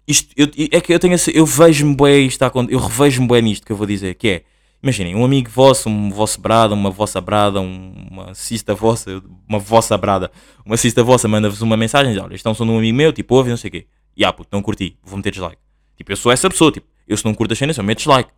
isto, 0.07 0.33
eu, 0.37 0.47
é 0.71 0.81
que 0.81 0.95
eu 0.95 0.99
tenho 1.01 1.17
eu 1.35 1.45
vejo-me 1.45 1.97
bem 1.97 2.27
isto 2.27 2.45
eu 2.71 2.79
revejo-me 2.79 3.27
bem 3.27 3.43
nisto 3.43 3.67
que 3.67 3.73
eu 3.73 3.77
vou 3.77 3.87
dizer, 3.87 4.15
que 4.15 4.29
é, 4.29 4.43
imaginem, 4.81 5.15
um 5.17 5.25
amigo 5.25 5.51
vosso, 5.51 5.89
um 5.89 6.11
vosso 6.11 6.41
brada, 6.41 6.73
uma 6.75 6.91
vossa 6.91 7.21
brada, 7.21 7.61
um- 7.61 8.09
uma 8.11 8.35
cista 8.35 8.75
vossa, 8.75 9.23
uma 9.49 9.59
vossa 9.59 9.97
brada, 9.99 10.31
uma 10.65 10.77
cista 10.77 11.03
vossa 11.03 11.27
manda-vos 11.27 11.63
uma 11.63 11.77
mensagem, 11.77 12.17
olha, 12.19 12.35
isto 12.35 12.49
é 12.49 12.51
um 12.51 12.55
som 12.55 12.65
de 12.65 12.71
um 12.73 12.79
amigo 12.79 12.97
meu, 12.97 13.13
tipo, 13.13 13.35
ouve, 13.35 13.51
não 13.51 13.57
sei 13.57 13.69
o 13.69 13.73
quê. 13.73 13.87
E 14.17 14.25
ah, 14.25 14.33
puto, 14.33 14.49
não 14.53 14.63
curti, 14.63 14.97
vou 15.03 15.17
meter 15.17 15.31
dislike. 15.31 15.59
Tipo, 15.97 16.13
eu 16.13 16.17
sou 16.17 16.33
essa 16.33 16.49
pessoa, 16.49 16.71
tipo, 16.71 16.87
eu 17.07 17.17
se 17.17 17.25
não 17.25 17.35
curto 17.35 17.53
as 17.53 17.59
cenas, 17.59 17.77
eu 17.77 17.85
meto 17.85 17.99
dislike. 17.99 18.31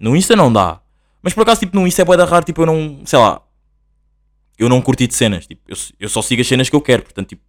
No 0.00 0.16
Insta 0.16 0.36
não 0.36 0.52
dá. 0.52 0.80
Mas 1.22 1.34
por 1.34 1.42
acaso, 1.42 1.60
tipo, 1.60 1.76
no 1.76 1.86
Insta 1.86 2.02
é 2.02 2.04
bué 2.04 2.16
raro, 2.16 2.44
tipo, 2.44 2.62
eu 2.62 2.66
não, 2.66 3.00
sei 3.04 3.18
lá, 3.18 3.42
eu 4.58 4.68
não 4.68 4.80
curti 4.80 5.06
de 5.06 5.14
cenas, 5.14 5.46
tipo, 5.46 5.60
eu, 5.68 5.76
eu 6.00 6.08
só 6.08 6.22
sigo 6.22 6.40
as 6.40 6.46
cenas 6.46 6.68
que 6.68 6.76
eu 6.76 6.80
quero, 6.80 7.02
portanto, 7.02 7.28
tipo, 7.28 7.42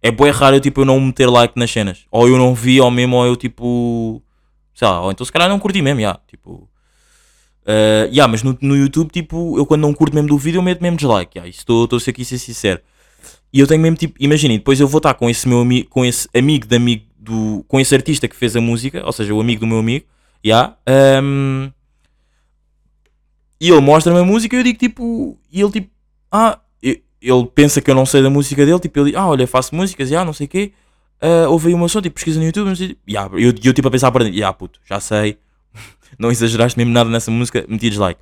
é 0.00 0.10
bué 0.10 0.30
raro 0.30 0.58
tipo, 0.60 0.80
eu 0.80 0.84
não 0.84 0.98
meter 1.00 1.28
like 1.28 1.58
nas 1.58 1.70
cenas. 1.70 2.06
Ou 2.10 2.28
eu 2.28 2.36
não 2.36 2.54
vi, 2.54 2.80
ou 2.80 2.90
mesmo, 2.90 3.16
ou 3.16 3.26
eu, 3.26 3.36
tipo, 3.36 4.22
sei 4.74 4.88
lá, 4.88 5.00
ou 5.00 5.12
então 5.12 5.24
se 5.24 5.32
calhar 5.32 5.48
não 5.48 5.58
curti 5.58 5.80
mesmo, 5.82 6.00
já, 6.00 6.18
tipo... 6.26 6.68
Uh, 7.62 8.10
yeah, 8.10 8.26
mas 8.26 8.42
no, 8.42 8.58
no 8.60 8.76
YouTube, 8.76 9.12
tipo, 9.12 9.56
eu 9.56 9.64
quando 9.64 9.82
não 9.82 9.94
curto 9.94 10.14
mesmo 10.14 10.28
do 10.28 10.36
vídeo, 10.36 10.58
eu 10.58 10.62
meto 10.62 10.82
mesmo 10.82 10.96
dislike, 10.96 11.38
yeah, 11.38 11.48
estou 11.48 11.84
estou 11.84 11.96
a 11.96 12.00
ser 12.00 12.10
aqui 12.10 12.24
ser 12.24 12.38
sincero. 12.38 12.80
E 13.52 13.60
eu 13.60 13.66
tenho 13.66 13.82
mesmo, 13.82 13.96
tipo, 13.96 14.14
imaginem, 14.18 14.56
depois 14.56 14.80
eu 14.80 14.88
vou 14.88 14.98
estar 14.98 15.12
com 15.14 15.28
esse 15.28 15.46
meu 15.46 15.60
amigo, 15.60 15.88
com 15.90 16.04
esse 16.04 16.26
amigo 16.34 16.66
de 16.66 16.74
amigo 16.74 17.04
do, 17.18 17.64
com 17.68 17.78
esse 17.78 17.94
artista 17.94 18.26
que 18.26 18.34
fez 18.34 18.56
a 18.56 18.60
música, 18.60 19.04
ou 19.04 19.12
seja, 19.12 19.34
o 19.34 19.40
amigo 19.40 19.60
do 19.60 19.66
meu 19.66 19.78
amigo, 19.78 20.06
yeah, 20.44 20.74
um, 21.22 21.70
e 23.60 23.70
ele 23.70 23.80
mostra-me 23.80 24.18
a 24.18 24.24
música 24.24 24.56
e 24.56 24.58
eu 24.58 24.64
digo, 24.64 24.78
tipo, 24.78 25.38
e 25.52 25.60
ele, 25.60 25.70
tipo, 25.70 25.90
ah, 26.30 26.58
ele 26.82 27.46
pensa 27.54 27.80
que 27.80 27.90
eu 27.90 27.94
não 27.94 28.06
sei 28.06 28.22
da 28.22 28.30
música 28.30 28.64
dele, 28.64 28.80
tipo, 28.80 28.98
ele 28.98 29.10
diz, 29.10 29.20
ah, 29.20 29.28
olha, 29.28 29.46
faço 29.46 29.74
músicas, 29.74 30.08
já, 30.08 30.24
não 30.24 30.32
sei 30.32 30.46
o 30.46 30.48
quê, 30.48 30.72
ah, 31.20 31.48
ouve 31.48 31.68
aí 31.68 31.76
meu 31.76 31.88
som, 31.88 32.00
tipo, 32.00 32.14
pesquisa 32.14 32.40
no 32.40 32.46
YouTube, 32.46 32.68
não 32.68 32.76
sei, 32.76 32.96
e 33.06 33.14
eu, 33.14 33.54
eu, 33.62 33.72
tipo, 33.74 33.86
a 33.86 33.90
pensar 33.90 34.10
para 34.10 34.24
dentro, 34.24 34.38
já, 34.38 34.50
puto, 34.52 34.80
já 34.88 34.98
sei, 34.98 35.36
não 36.18 36.30
exageraste 36.30 36.78
mesmo 36.78 36.92
nada 36.92 37.10
nessa 37.10 37.30
música, 37.30 37.66
meti 37.68 37.90
dislike. 37.90 38.18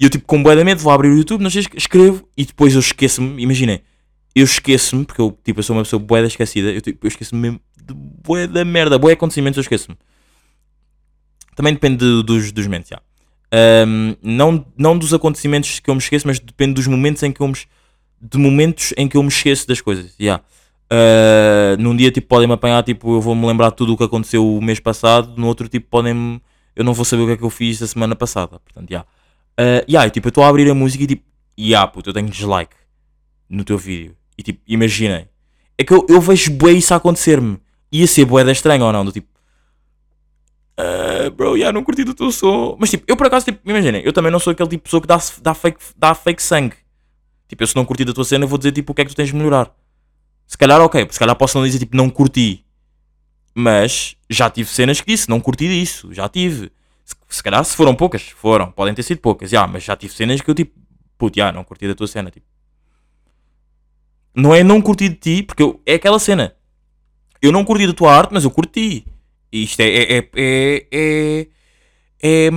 E 0.00 0.04
eu, 0.04 0.10
tipo, 0.10 0.26
com 0.26 0.42
bué 0.42 0.56
de 0.56 0.64
medo, 0.64 0.80
vou 0.80 0.92
abrir 0.92 1.08
o 1.10 1.16
YouTube, 1.16 1.40
não 1.40 1.48
sei, 1.48 1.64
escrevo, 1.76 2.28
e 2.36 2.44
depois 2.44 2.74
eu 2.74 2.80
esqueço-me, 2.80 3.40
imaginem, 3.40 3.80
eu 4.34 4.44
esqueço-me, 4.44 5.04
porque 5.04 5.20
eu, 5.20 5.36
tipo, 5.44 5.60
eu 5.60 5.62
sou 5.64 5.76
uma 5.76 5.82
pessoa 5.82 6.00
bué 6.00 6.20
da 6.20 6.26
esquecida, 6.26 6.70
eu, 6.72 6.80
tipo, 6.80 7.06
eu 7.06 7.08
esqueço-me 7.08 7.40
mesmo 7.40 7.60
de 7.86 7.94
bué 7.94 8.46
da 8.46 8.64
merda, 8.64 8.98
bué 8.98 9.12
acontecimentos, 9.12 9.56
eu 9.56 9.62
esqueço-me. 9.62 9.96
Também 11.54 11.72
depende 11.72 11.98
de- 11.98 12.22
dos, 12.22 12.50
dos 12.52 12.66
momentos, 12.66 12.88
já. 12.90 13.00
Ahm, 13.52 14.16
não, 14.22 14.66
não 14.76 14.98
dos 14.98 15.14
acontecimentos 15.14 15.78
que 15.78 15.88
eu 15.88 15.94
me 15.94 16.00
esqueço, 16.00 16.26
mas 16.26 16.40
depende 16.40 16.74
dos 16.74 16.86
momentos 16.86 17.22
em 17.22 17.30
que 17.30 17.40
eu 17.40 17.46
me, 17.46 17.54
de 18.20 18.38
momentos 18.38 18.92
em 18.96 19.06
que 19.06 19.16
eu 19.16 19.22
me 19.22 19.28
esqueço 19.28 19.66
das 19.68 19.80
coisas. 19.80 20.14
Yeah. 20.20 20.42
Ah, 20.90 21.76
num 21.78 21.94
dia 21.96 22.10
tipo 22.10 22.26
podem-me 22.26 22.54
apanhar, 22.54 22.82
tipo, 22.82 23.14
eu 23.14 23.20
vou-me 23.20 23.46
lembrar 23.46 23.70
tudo 23.70 23.92
o 23.94 23.96
que 23.96 24.02
aconteceu 24.04 24.44
o 24.46 24.60
mês 24.60 24.80
passado, 24.80 25.34
no 25.36 25.46
outro 25.46 25.68
tipo 25.68 25.86
podem-me. 25.88 26.40
Eu 26.74 26.84
não 26.84 26.92
vou 26.92 27.04
saber 27.04 27.22
o 27.22 27.26
que 27.26 27.32
é 27.32 27.36
que 27.36 27.44
eu 27.44 27.50
fiz 27.50 27.80
a 27.82 27.86
semana 27.86 28.16
passada. 28.16 28.58
Portanto, 28.58 28.90
yeah. 28.90 29.08
Ah, 29.56 29.84
yeah, 29.88 30.10
tipo, 30.10 30.26
eu 30.26 30.30
estou 30.30 30.42
a 30.42 30.48
abrir 30.48 30.68
a 30.68 30.74
música 30.74 31.04
e 31.04 31.06
tipo, 31.06 31.22
yeah, 31.58 31.86
puto, 31.86 32.10
eu 32.10 32.14
tenho 32.14 32.28
dislike 32.28 32.74
no 33.48 33.62
teu 33.64 33.78
vídeo. 33.78 34.16
E 34.36 34.42
tipo, 34.42 34.60
imaginem. 34.66 35.28
É 35.76 35.84
que 35.84 35.92
eu, 35.92 36.06
eu 36.08 36.20
vejo 36.20 36.52
bué 36.52 36.72
isso 36.72 36.94
acontecer-me. 36.94 37.58
Ia 37.90 38.06
ser 38.06 38.24
bué 38.24 38.44
da 38.44 38.52
estranha 38.52 38.84
ou 38.84 38.92
não? 38.92 39.04
Do 39.04 39.12
tipo, 39.12 39.28
"Ah, 40.76 41.30
bro, 41.30 41.58
já 41.58 41.72
não 41.72 41.82
curti 41.84 42.04
do 42.04 42.14
teu 42.14 42.30
som. 42.32 42.76
Mas 42.78 42.90
tipo, 42.90 43.04
eu 43.06 43.16
por 43.16 43.26
acaso, 43.26 43.46
tipo, 43.46 43.68
imaginem, 43.68 44.02
eu 44.04 44.12
também 44.12 44.30
não 44.32 44.38
sou 44.38 44.50
aquele 44.52 44.68
tipo 44.68 44.82
de 44.82 44.84
pessoa 44.84 45.00
que 45.00 45.06
dá, 45.06 45.18
dá, 45.42 45.54
fake, 45.54 45.78
dá 45.96 46.14
fake 46.14 46.42
sangue. 46.42 46.76
Tipo, 47.48 47.62
eu 47.62 47.66
se 47.66 47.76
não 47.76 47.84
curti 47.84 48.04
da 48.04 48.12
tua 48.12 48.24
cena, 48.24 48.46
vou 48.46 48.58
dizer 48.58 48.72
tipo 48.72 48.92
o 48.92 48.94
que 48.94 49.02
é 49.02 49.04
que 49.04 49.10
tu 49.12 49.16
tens 49.16 49.28
de 49.28 49.36
melhorar. 49.36 49.72
Se 50.46 50.58
calhar, 50.58 50.80
ok, 50.80 51.06
se 51.10 51.18
calhar 51.18 51.36
posso 51.36 51.58
não 51.58 51.64
dizer 51.66 51.78
tipo 51.78 51.96
não 51.96 52.10
curti. 52.10 52.64
Mas 53.54 54.16
já 54.28 54.50
tive 54.50 54.68
cenas 54.68 55.00
que 55.00 55.06
disse, 55.06 55.28
não 55.28 55.40
curti 55.40 55.68
disso, 55.68 56.12
já 56.12 56.28
tive. 56.28 56.72
Se, 57.04 57.14
se 57.28 57.42
calhar 57.42 57.64
se 57.64 57.76
foram 57.76 57.94
poucas, 57.94 58.22
foram, 58.22 58.70
podem 58.72 58.94
ter 58.94 59.02
sido 59.02 59.18
poucas, 59.18 59.50
já, 59.50 59.66
mas 59.66 59.84
já 59.84 59.94
tive 59.94 60.12
cenas 60.12 60.40
que 60.40 60.50
eu 60.50 60.54
tipo, 60.54 60.72
puto, 61.16 61.38
já, 61.38 61.52
não 61.52 61.62
curti 61.62 61.86
da 61.86 61.94
tua 61.94 62.06
cena, 62.08 62.30
tipo. 62.30 62.46
Não 64.34 64.54
é 64.54 64.62
não 64.64 64.80
curti 64.82 65.08
de 65.08 65.14
ti, 65.16 65.42
porque 65.42 65.62
eu- 65.62 65.80
é 65.86 65.94
aquela 65.94 66.18
cena. 66.18 66.54
Eu 67.40 67.52
não 67.52 67.64
curti 67.64 67.86
da 67.86 67.92
tua 67.92 68.12
arte, 68.12 68.32
mas 68.32 68.44
eu 68.44 68.50
curti. 68.50 69.04
E 69.52 69.62
isto 69.62 69.80
é, 69.80 69.84
é, 69.86 70.18
é, 70.18 70.28
é, 70.34 70.86
é, 70.92 71.46
é, 72.22 72.50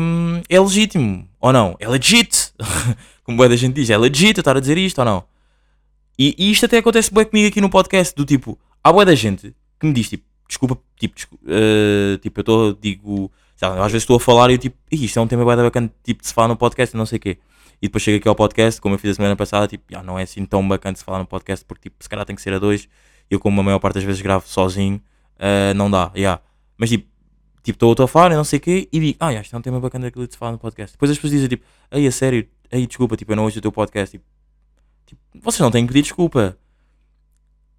é 0.49 0.59
legítimo, 0.59 1.27
ou 1.39 1.53
não? 1.53 1.75
É 1.79 1.87
legit. 1.87 2.51
Como 3.23 3.37
boa 3.37 3.49
da 3.49 3.55
gente 3.55 3.73
diz, 3.75 3.89
é 3.89 3.97
legit 3.97 4.37
eu 4.37 4.41
estar 4.41 4.55
a 4.55 4.59
dizer 4.59 4.77
isto 4.77 4.99
ou 4.99 5.05
não? 5.05 5.23
E, 6.17 6.33
e 6.37 6.49
isto 6.51 6.65
até 6.65 6.77
acontece 6.77 7.13
bem 7.13 7.25
comigo 7.25 7.47
aqui 7.47 7.61
no 7.61 7.69
podcast, 7.69 8.15
do 8.15 8.25
tipo, 8.25 8.57
há 8.83 8.91
boa 8.91 9.05
da 9.05 9.13
gente 9.13 9.53
que 9.79 9.85
me 9.85 9.93
diz, 9.93 10.09
tipo, 10.09 10.23
desculpa, 10.47 10.77
tipo, 10.99 11.13
descu- 11.13 11.37
eh, 11.47 12.17
tipo 12.21 12.39
eu 12.39 12.41
estou, 12.41 12.73
digo, 12.73 13.31
às 13.61 13.91
vezes 13.91 14.03
estou 14.03 14.15
a 14.15 14.19
falar 14.19 14.49
e 14.49 14.53
eu 14.53 14.57
tipo, 14.57 14.75
"Ih, 14.91 15.05
isto 15.05 15.19
é 15.19 15.21
um 15.21 15.27
tema 15.27 15.45
bem 15.45 15.63
bacana, 15.63 15.91
tipo, 16.03 16.21
de 16.21 16.27
se 16.27 16.33
falar 16.33 16.47
no 16.47 16.55
podcast 16.57 16.95
e 16.95 16.97
não 16.97 17.05
sei 17.05 17.17
o 17.17 17.19
quê. 17.19 17.37
E 17.81 17.87
depois 17.87 18.03
chego 18.03 18.17
aqui 18.17 18.27
ao 18.27 18.35
podcast, 18.35 18.81
como 18.81 18.95
eu 18.95 18.99
fiz 18.99 19.11
a 19.11 19.13
semana 19.15 19.35
passada, 19.35 19.67
tipo, 19.67 19.83
"Ah, 19.95 20.01
não 20.03 20.17
é 20.17 20.23
assim 20.23 20.45
tão 20.45 20.67
bacana 20.67 20.93
de 20.93 20.99
se 20.99 21.05
falar 21.05 21.19
no 21.19 21.27
podcast, 21.27 21.63
porque 21.65 21.89
tipo, 21.89 22.03
se 22.03 22.09
calhar 22.09 22.25
tem 22.25 22.35
que 22.35 22.41
ser 22.41 22.53
a 22.53 22.59
dois, 22.59 22.87
eu 23.29 23.39
como 23.39 23.59
a 23.61 23.63
maior 23.63 23.79
parte 23.79 23.95
das 23.95 24.03
vezes 24.03 24.21
gravo 24.21 24.47
sozinho, 24.47 25.01
eh, 25.37 25.73
não 25.75 25.89
dá, 25.91 26.11
yeah. 26.15 26.41
Mas 26.77 26.89
tipo, 26.89 27.07
tipo, 27.63 27.75
estou 27.91 28.03
a 28.03 28.07
falar 28.07 28.31
não 28.31 28.43
sei 28.43 28.57
o 28.57 28.61
quê, 28.61 28.89
e 28.91 28.99
digo, 28.99 29.17
ah, 29.19 29.29
yeah, 29.29 29.41
isto 29.43 29.55
é 29.55 29.59
um 29.59 29.61
tema 29.61 29.79
bacana 29.79 30.05
daquilo 30.05 30.25
de 30.25 30.33
se 30.33 30.37
falar 30.39 30.53
no 30.53 30.57
podcast. 30.57 30.93
Depois 30.95 31.11
as 31.11 31.17
pessoas 31.17 31.31
dizem, 31.33 31.47
tipo, 31.49 31.65
ei, 31.91 32.07
a 32.07 32.11
sério, 32.11 32.47
ei, 32.71 32.87
desculpa, 32.87 33.15
tipo, 33.15 33.31
eu 33.31 33.35
não 33.35 33.43
ouço 33.43 33.59
o 33.59 33.61
teu 33.61 33.71
podcast, 33.71 34.17
tipo, 34.17 34.25
tipo, 35.05 35.21
vocês 35.41 35.59
não 35.59 35.69
têm 35.71 35.85
que 35.85 35.93
pedir 35.93 36.03
desculpa. 36.03 36.57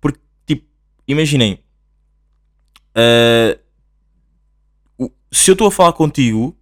Porque, 0.01 0.21
tipo, 0.47 0.65
imaginem, 1.09 1.59
o- 4.99 5.11
se 5.33 5.51
eu 5.51 5.53
estou 5.55 5.69
a 5.69 5.73
falar 5.73 5.93
contigo, 5.93 6.57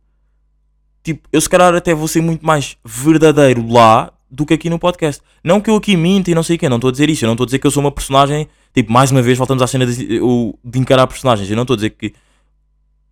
tipo, 1.07 1.29
eu 1.33 1.41
se 1.41 1.49
calhar 1.49 1.73
até 1.75 1.95
vou 1.95 2.09
ser 2.09 2.21
muito 2.21 2.45
mais 2.45 2.77
verdadeiro 2.85 3.67
lá 3.71 4.13
do 4.29 4.45
que 4.45 4.55
aqui 4.55 4.69
no 4.69 4.79
podcast. 4.79 5.23
Não 5.43 5.61
que 5.61 5.71
eu 5.71 5.77
aqui 5.77 5.97
minta 5.97 6.31
e 6.31 6.35
não 6.35 6.43
sei 6.43 6.57
o 6.57 6.59
quê, 6.59 6.69
não 6.69 6.79
estou 6.79 6.89
a 6.89 6.91
dizer 6.91 7.09
isso, 7.09 7.25
eu 7.25 7.29
não 7.29 7.35
estou 7.35 7.45
a 7.45 7.47
dizer 7.47 7.61
que 7.61 7.67
eu 7.67 7.71
sou 7.71 7.81
uma 7.81 7.93
personagem, 7.93 8.49
tipo, 8.75 8.93
mais 8.93 9.13
uma 9.13 9.23
vez 9.23 9.39
voltamos 9.39 9.63
à 9.63 9.69
cena 9.69 9.87
de, 9.87 10.05
de 10.05 10.79
encarar 10.79 11.07
personagens, 11.07 11.49
eu 11.49 11.55
não 11.55 11.63
estou 11.63 11.75
a 11.75 11.77
dizer 11.77 11.91
que 11.91 12.13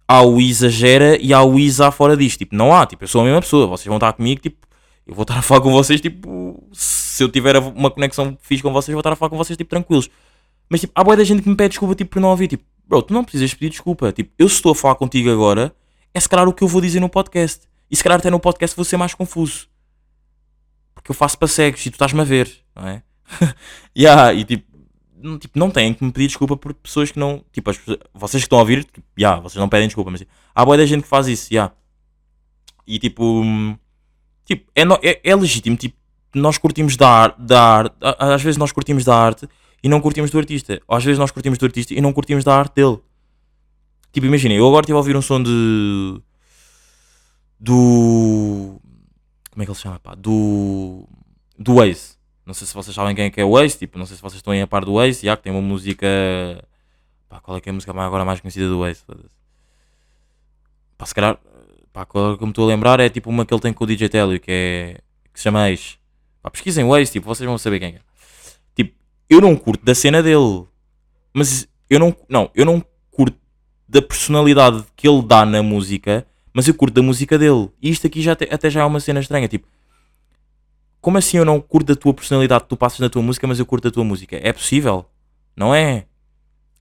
há 0.08 0.22
o 0.22 0.40
exagera 0.40 1.16
e 1.22 1.32
há 1.32 1.42
o 1.42 1.56
isa 1.56 1.92
fora 1.92 2.16
disto, 2.16 2.38
tipo, 2.38 2.56
não 2.56 2.74
há, 2.74 2.84
tipo, 2.84 3.04
eu 3.04 3.08
sou 3.08 3.20
a 3.20 3.24
mesma 3.24 3.40
pessoa, 3.40 3.68
vocês 3.68 3.86
vão 3.86 3.96
estar 3.96 4.12
comigo, 4.12 4.40
tipo, 4.40 4.66
eu 5.06 5.14
vou 5.14 5.22
estar 5.22 5.38
a 5.38 5.42
falar 5.42 5.60
com 5.60 5.70
vocês, 5.70 6.00
tipo, 6.00 6.68
se 6.72 7.22
eu 7.22 7.28
tiver 7.28 7.56
uma 7.58 7.92
conexão 7.92 8.36
fixe 8.42 8.62
com 8.62 8.72
vocês, 8.72 8.92
vou 8.92 9.00
estar 9.00 9.12
a 9.12 9.16
falar 9.16 9.30
com 9.30 9.36
vocês, 9.36 9.56
tipo, 9.56 9.70
tranquilos. 9.70 10.10
Mas, 10.68 10.80
tipo, 10.80 10.92
há 10.96 11.04
boa 11.04 11.16
da 11.16 11.22
gente 11.22 11.42
que 11.42 11.48
me 11.48 11.54
pede 11.54 11.70
desculpa, 11.70 11.94
tipo, 11.94 12.10
por 12.10 12.20
não 12.20 12.30
ouvir, 12.30 12.48
tipo, 12.48 12.64
bro, 12.88 13.02
tu 13.02 13.14
não 13.14 13.22
precisas 13.22 13.54
pedir 13.54 13.70
desculpa, 13.70 14.10
tipo, 14.12 14.32
eu 14.36 14.48
se 14.48 14.56
estou 14.56 14.72
a 14.72 14.74
falar 14.74 14.96
contigo 14.96 15.30
agora, 15.30 15.72
é 16.12 16.20
se 16.20 16.28
calhar 16.28 16.48
o 16.48 16.52
que 16.52 16.64
eu 16.64 16.68
vou 16.68 16.80
dizer 16.80 17.00
no 17.00 17.08
podcast. 17.08 17.66
E 17.94 17.96
se 17.96 18.02
calhar 18.02 18.18
até 18.18 18.28
no 18.28 18.40
podcast 18.40 18.74
vou 18.74 18.84
ser 18.84 18.96
mais 18.96 19.14
confuso. 19.14 19.68
Porque 20.96 21.12
eu 21.12 21.14
faço 21.14 21.38
para 21.38 21.46
cegos 21.46 21.86
e 21.86 21.90
tu 21.90 21.92
estás-me 21.94 22.20
a 22.20 22.24
ver, 22.24 22.50
não 22.74 22.88
é? 22.88 23.04
yeah, 23.96 24.34
e 24.34 24.42
tipo, 24.44 24.66
não- 25.16 25.38
tipo, 25.38 25.56
não 25.56 25.70
têm 25.70 25.94
que 25.94 26.02
me 26.04 26.10
pedir 26.10 26.26
desculpa 26.26 26.56
por 26.56 26.74
pessoas 26.74 27.12
que 27.12 27.20
não. 27.20 27.44
Tipo, 27.52 27.70
as 27.70 27.78
vocês 28.12 28.42
que 28.42 28.46
estão 28.46 28.58
a 28.58 28.62
ouvir, 28.62 28.82
tipo, 28.82 29.06
yeah, 29.16 29.40
vocês 29.40 29.60
não 29.60 29.68
pedem 29.68 29.86
desculpa, 29.86 30.10
mas 30.10 30.18
tipo, 30.22 30.32
há 30.52 30.64
boa 30.64 30.76
da 30.76 30.84
gente 30.84 31.02
que 31.04 31.08
faz 31.08 31.28
isso, 31.28 31.54
yeah. 31.54 31.72
E 32.84 32.98
tipo, 32.98 33.44
tipo 34.44 34.68
é, 34.74 34.84
no- 34.84 34.98
é, 35.00 35.20
é 35.22 35.36
legítimo, 35.36 35.76
tipo, 35.76 35.96
nós 36.34 36.58
curtimos 36.58 36.96
da 36.96 37.08
arte, 37.08 37.40
da 37.42 37.62
arte, 37.62 37.94
às 38.00 38.42
vezes 38.42 38.56
nós 38.58 38.72
curtimos 38.72 39.04
da 39.04 39.16
arte 39.16 39.48
e 39.84 39.88
não 39.88 40.00
curtimos 40.00 40.32
do 40.32 40.38
artista, 40.38 40.82
ou 40.88 40.96
às 40.96 41.04
vezes 41.04 41.16
nós 41.20 41.30
curtimos 41.30 41.60
do 41.60 41.64
artista 41.64 41.94
e 41.94 42.00
não 42.00 42.12
curtimos 42.12 42.42
da 42.42 42.56
arte 42.58 42.74
dele. 42.74 42.98
Tipo, 44.10 44.26
imaginem, 44.26 44.56
eu 44.58 44.66
agora 44.66 44.82
estive 44.82 44.94
a 44.96 44.98
ouvir 44.98 45.16
um 45.16 45.22
som 45.22 45.40
de. 45.40 46.20
Do. 47.64 48.80
Como 49.50 49.62
é 49.62 49.64
que 49.64 49.70
ele 49.70 49.76
se 49.76 49.82
chama? 49.82 49.98
Pá? 50.00 50.14
Do. 50.14 51.08
do 51.58 51.74
Waze. 51.76 52.14
Não 52.46 52.52
sei 52.52 52.66
se 52.66 52.74
vocês 52.74 52.94
sabem 52.94 53.14
quem 53.14 53.24
é 53.26 53.30
que 53.30 53.40
é 53.40 53.44
o 53.44 53.52
Waze, 53.52 53.78
tipo, 53.78 53.98
não 53.98 54.04
sei 54.04 54.16
se 54.16 54.22
vocês 54.22 54.38
estão 54.38 54.52
aí 54.52 54.60
a 54.60 54.66
par 54.66 54.84
do 54.84 54.94
Waze, 54.94 55.24
já 55.24 55.36
que 55.36 55.42
tem 55.44 55.52
uma 55.52 55.62
música. 55.62 56.06
Pá, 57.28 57.40
qual 57.40 57.56
é 57.56 57.60
que 57.60 57.68
é 57.68 57.70
a 57.70 57.72
música 57.72 57.92
mais- 57.92 58.06
agora 58.06 58.24
mais 58.24 58.40
conhecida 58.40 58.68
do? 58.68 58.78
Foda-se. 58.78 59.34
Pá, 60.98 61.06
se 61.06 61.14
calhar. 61.14 61.38
Pá, 61.92 62.04
qual 62.04 62.36
que 62.36 62.44
me 62.44 62.50
estou 62.50 62.64
a 62.64 62.68
lembrar 62.68 63.00
é 63.00 63.08
tipo 63.08 63.30
uma 63.30 63.46
que 63.46 63.54
ele 63.54 63.60
tem 63.60 63.72
com 63.72 63.84
o 63.84 63.86
DJ 63.86 64.08
Telio, 64.08 64.40
que 64.40 64.50
é. 64.50 65.00
que 65.32 65.38
se 65.40 65.44
chama 65.44 65.70
Ace. 65.70 65.96
Pá, 66.42 66.50
pesquisem 66.50 66.84
Waze, 66.84 67.12
tipo, 67.12 67.26
vocês 67.26 67.46
vão 67.48 67.56
saber 67.56 67.78
quem 67.80 67.94
é. 67.94 68.00
Tipo, 68.74 68.94
eu 69.30 69.40
não 69.40 69.56
curto 69.56 69.84
da 69.84 69.94
cena 69.94 70.22
dele. 70.22 70.66
Mas 71.32 71.66
eu 71.88 71.98
não. 71.98 72.14
Não, 72.28 72.50
eu 72.54 72.64
não 72.66 72.84
curto 73.10 73.38
da 73.88 74.02
personalidade 74.02 74.84
que 74.96 75.08
ele 75.08 75.22
dá 75.22 75.46
na 75.46 75.62
música, 75.62 76.26
mas 76.54 76.66
eu 76.68 76.74
curto 76.74 76.94
da 76.94 77.02
música 77.02 77.36
dele. 77.36 77.68
E 77.82 77.90
isto 77.90 78.06
aqui 78.06 78.22
já 78.22 78.34
te- 78.34 78.48
até 78.50 78.70
já 78.70 78.80
é 78.80 78.84
uma 78.84 79.00
cena 79.00 79.20
estranha. 79.20 79.48
Tipo, 79.48 79.66
como 81.00 81.18
assim 81.18 81.36
eu 81.36 81.44
não 81.44 81.60
curto 81.60 81.88
da 81.88 81.96
tua 82.00 82.14
personalidade 82.14 82.62
que 82.62 82.70
tu 82.70 82.76
passas 82.76 83.00
na 83.00 83.10
tua 83.10 83.20
música, 83.20 83.46
mas 83.46 83.58
eu 83.58 83.66
curto 83.66 83.84
da 83.84 83.90
tua 83.90 84.04
música? 84.04 84.38
É 84.40 84.52
possível? 84.52 85.04
Não 85.56 85.74
é? 85.74 86.06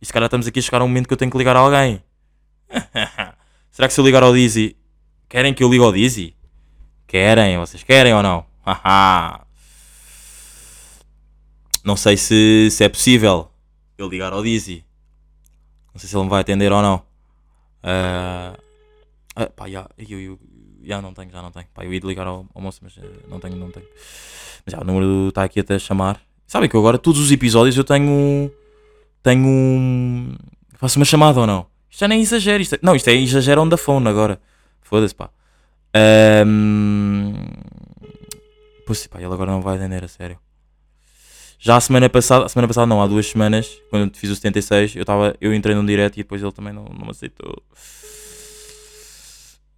E 0.02 0.06
se 0.06 0.14
calhar 0.14 0.28
estamos 0.28 0.46
aqui 0.48 0.60
a 0.60 0.62
chegar 0.62 0.82
a 0.82 0.84
um 0.86 0.88
momento 0.88 1.08
que 1.08 1.14
eu 1.14 1.18
tenho 1.18 1.32
que 1.32 1.38
ligar 1.38 1.56
a 1.56 1.60
alguém. 1.60 2.02
Será 3.72 3.88
que 3.88 3.94
se 3.94 4.00
eu 4.00 4.06
ligar 4.06 4.22
ao 4.24 4.34
Dizzy, 4.34 4.78
querem 5.28 5.54
que 5.54 5.64
eu 5.64 5.70
ligue 5.70 5.84
ao 5.84 5.92
Dizzy? 5.92 6.36
Querem? 7.08 7.58
Vocês 7.58 7.84
querem 7.84 8.14
ou 8.14 8.22
não? 8.22 8.46
Não 11.84 11.98
sei 11.98 12.16
se, 12.16 12.70
se 12.72 12.84
é 12.84 12.90
possível 12.90 13.50
eu 13.98 14.08
ligar 14.08 14.32
ao 14.32 14.44
Dizzy. 14.44 14.86
Não 15.94 16.00
sei 16.00 16.10
se 16.10 16.16
ele 16.16 16.24
me 16.24 16.30
vai 16.30 16.42
atender 16.42 16.72
ou 16.72 16.82
não. 16.82 17.04
Ah, 17.84 18.58
ah, 19.36 19.48
pá, 19.48 19.70
já, 19.70 19.88
eu, 19.98 20.20
eu, 20.20 20.40
já 20.84 21.02
não 21.02 21.14
tenho, 21.14 21.32
já 21.32 21.42
não 21.42 21.52
tenho. 21.52 21.66
Pá, 21.74 21.84
eu 21.86 21.94
ia 21.94 22.00
ligar 22.04 22.28
ao, 22.28 22.46
ao 22.54 22.62
moço, 22.62 22.80
mas 22.84 22.94
eh, 22.98 23.02
não 23.28 23.40
tenho, 23.40 23.56
não 23.56 23.72
tenho. 23.72 23.86
Mas 24.66 24.72
já, 24.74 24.80
o 24.82 24.84
número 24.84 25.30
está 25.30 25.44
aqui 25.44 25.60
até 25.60 25.76
a 25.76 25.80
chamar. 25.80 26.22
Sabem 26.48 26.70
que 26.70 26.76
eu 26.76 26.80
agora, 26.80 26.98
todos 26.98 27.20
os 27.22 27.32
episódios, 27.32 27.76
eu 27.78 27.84
tenho. 27.84 28.52
Tenho. 29.22 29.46
um- 29.48 30.36
Faço 30.76 31.00
uma 31.00 31.06
chamada 31.06 31.40
ou 31.40 31.48
não? 31.48 31.66
Isto 31.90 32.02
já 32.02 32.08
nem 32.08 32.20
é 32.20 32.22
exagero. 32.22 32.62
Isto 32.62 32.76
é- 32.76 32.80
não, 32.82 32.96
isto 32.96 33.08
é 33.10 33.14
exagero 33.14 33.62
on 33.62 33.70
the 33.70 33.78
phone 33.78 34.08
agora. 34.08 34.40
Foda-se, 34.82 35.16
pá. 35.16 35.30
Ahm, 35.96 37.34
Pois, 38.86 39.08
pá, 39.08 39.18
ele 39.22 39.34
agora 39.34 39.50
não 39.52 39.62
vai 39.62 39.78
atender, 39.78 40.04
a 40.04 40.08
sério. 40.10 40.38
Já 41.58 41.78
a 41.78 41.82
semana 41.82 42.10
passada, 42.10 42.46
a 42.46 42.50
semana 42.50 42.68
passada 42.68 42.86
não, 42.86 43.02
há 43.02 43.08
duas 43.08 43.26
semanas, 43.28 43.80
quando 43.90 44.10
eu 44.10 44.20
fiz 44.20 44.30
o 44.30 44.36
76, 44.36 44.98
eu, 44.98 45.06
tava, 45.06 45.34
eu 45.40 45.54
entrei 45.54 45.74
num 45.74 45.86
direct 45.86 46.20
e 46.20 46.24
depois 46.24 46.42
ele 46.44 46.52
também 46.52 46.74
não, 46.74 46.84
não 46.84 47.06
me 47.06 47.12
aceitou. 47.12 47.64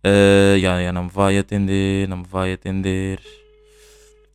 Uh, 0.06 0.60
já, 0.60 0.84
já, 0.84 0.94
não 0.94 1.06
me 1.06 1.10
vai 1.10 1.36
atender, 1.36 2.08
não 2.08 2.18
me 2.18 2.28
vai 2.28 2.54
atender. 2.54 3.20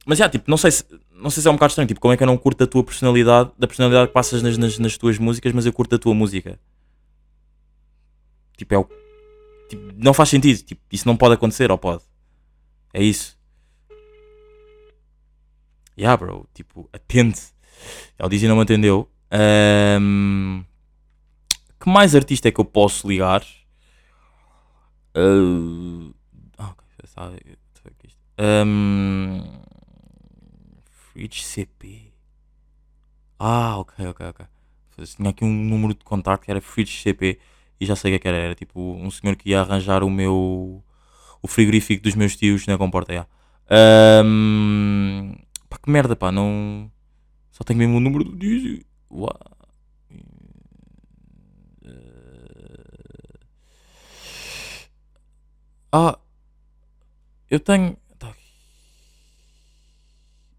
Mas 0.04 0.18
já, 0.18 0.28
tipo, 0.28 0.50
não 0.50 0.56
sei 0.56 0.72
se, 0.72 0.85
não 1.12 1.30
sei 1.30 1.42
se 1.42 1.48
é 1.48 1.50
um 1.50 1.54
bocado 1.54 1.70
estranho, 1.70 1.87
tipo, 1.87 2.00
como 2.00 2.12
é 2.12 2.16
que 2.16 2.22
eu 2.24 2.26
não 2.26 2.37
curto 2.37 2.59
da 2.59 2.66
tua 2.66 2.83
personalidade, 2.83 3.52
da 3.56 3.68
personalidade 3.68 4.09
que 4.09 4.12
passas 4.12 4.42
nas, 4.42 4.59
nas, 4.59 4.78
nas 4.80 4.96
tuas 4.96 5.16
músicas, 5.18 5.52
mas 5.52 5.66
eu 5.66 5.72
curto 5.72 5.92
da 5.92 5.98
tua 5.98 6.12
música. 6.12 6.59
Tipo, 8.56 8.74
é 8.74 8.78
o. 8.78 8.88
Tipo, 9.68 9.92
não 9.96 10.12
faz 10.12 10.30
sentido, 10.30 10.61
tipo, 10.64 10.83
isso 10.90 11.06
não 11.06 11.16
pode 11.16 11.35
acontecer, 11.35 11.70
ou 11.70 11.78
pode? 11.78 12.02
É 12.92 13.00
isso. 13.00 13.38
Yeah, 15.96 16.16
bro, 16.16 16.48
tipo, 16.52 16.88
atende. 16.92 17.38
Ele 18.18 18.28
dizia 18.28 18.48
não 18.48 18.56
me 18.56 18.62
atendeu. 18.62 19.09
Ahm, 19.30 20.64
que 21.78 21.88
mais 21.88 22.16
artista 22.16 22.48
é 22.48 22.50
que 22.50 22.61
eu 22.61 22.64
posso 22.64 23.06
ligar? 23.06 23.44
Uh, 25.20 26.14
aqui 26.59 28.06
isto. 28.06 28.18
Um, 28.38 29.42
Fridge 30.90 31.42
CP. 31.42 32.12
Ah, 33.38 33.78
ok, 33.78 34.06
ok, 34.06 34.26
ok. 34.28 34.46
Tinha 35.16 35.30
aqui 35.30 35.44
um 35.44 35.52
número 35.52 35.94
de 35.94 36.04
contacto 36.04 36.44
que 36.44 36.50
era 36.50 36.61
Fridge 36.61 37.02
CP 37.02 37.38
e 37.80 37.87
já 37.87 37.96
sei 37.96 38.11
o 38.11 38.12
que 38.12 38.16
é 38.16 38.18
que 38.18 38.28
era. 38.28 38.37
Era 38.37 38.54
tipo 38.54 38.80
um 38.80 39.11
senhor 39.11 39.37
que 39.37 39.50
ia 39.50 39.61
arranjar 39.61 40.02
o 40.02 40.11
meu 40.11 40.83
o 41.42 41.48
frigorífico 41.48 42.02
dos 42.02 42.14
meus 42.14 42.37
tios 42.37 42.66
na 42.66 42.76
comporta, 42.76 43.14
já. 43.14 43.26
Ahm, 43.70 45.35
pá, 45.68 45.78
que 45.78 45.90
merda, 45.90 46.14
pá, 46.16 46.30
não. 46.30 46.90
Só 47.50 47.64
tenho 47.64 47.78
mesmo 47.78 47.96
o 47.96 48.00
número 48.00 48.24
do 48.24 48.37
Dizzy. 48.37 48.85
Uau. 49.11 49.59
Ah, 55.92 56.18
eu 57.50 57.59
tenho. 57.61 57.96
Tá 58.18 58.29
aqui. 58.29 58.40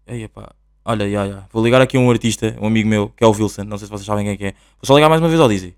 Ei, 0.06 0.28
pá. 0.28 0.52
Olha, 0.84 1.08
já, 1.10 1.28
já. 1.28 1.46
Vou 1.52 1.64
ligar 1.64 1.80
aqui 1.80 1.96
a 1.96 2.00
um 2.00 2.10
artista, 2.10 2.56
um 2.60 2.66
amigo 2.66 2.88
meu, 2.88 3.08
que 3.10 3.22
é 3.22 3.26
o 3.26 3.30
Wilson. 3.30 3.64
Não 3.64 3.78
sei 3.78 3.86
se 3.86 3.90
vocês 3.90 4.06
sabem 4.06 4.36
quem 4.36 4.46
é 4.46 4.50
é. 4.50 4.52
Vou 4.52 4.84
só 4.84 4.94
ligar 4.94 5.08
mais 5.08 5.20
uma 5.20 5.28
vez 5.28 5.40
ao 5.40 5.48
Dizzy. 5.48 5.76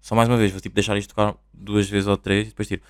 Só 0.00 0.14
mais 0.14 0.28
uma 0.28 0.36
vez. 0.36 0.52
Vou 0.52 0.60
tipo 0.60 0.74
deixar 0.74 0.96
isto 0.96 1.08
tocar 1.08 1.34
duas 1.52 1.88
vezes 1.88 2.06
ou 2.06 2.16
três 2.16 2.46
e 2.46 2.50
depois 2.50 2.68
tiro. 2.68 2.82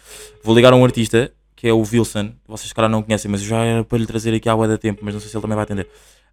Vou 0.43 0.55
ligar 0.55 0.73
a 0.73 0.77
um 0.77 0.85
artista, 0.85 1.33
que 1.55 1.69
é 1.69 1.73
o 1.73 1.79
Wilson. 1.79 2.33
Vocês, 2.47 2.73
calhar, 2.73 2.90
não 2.90 3.03
conhecem, 3.03 3.31
mas 3.31 3.40
eu 3.40 3.49
já 3.49 3.64
era 3.64 3.85
para 3.85 3.99
lhe 3.99 4.07
trazer 4.07 4.35
aqui 4.35 4.49
à 4.49 4.55
boa 4.55 4.69
da 4.69 4.77
tempo, 4.77 5.01
mas 5.05 5.14
não 5.14 5.21
sei 5.21 5.31
se 5.31 5.37
ele 5.37 5.43
também 5.43 5.55
vai 5.55 5.64
atender. 5.64 5.88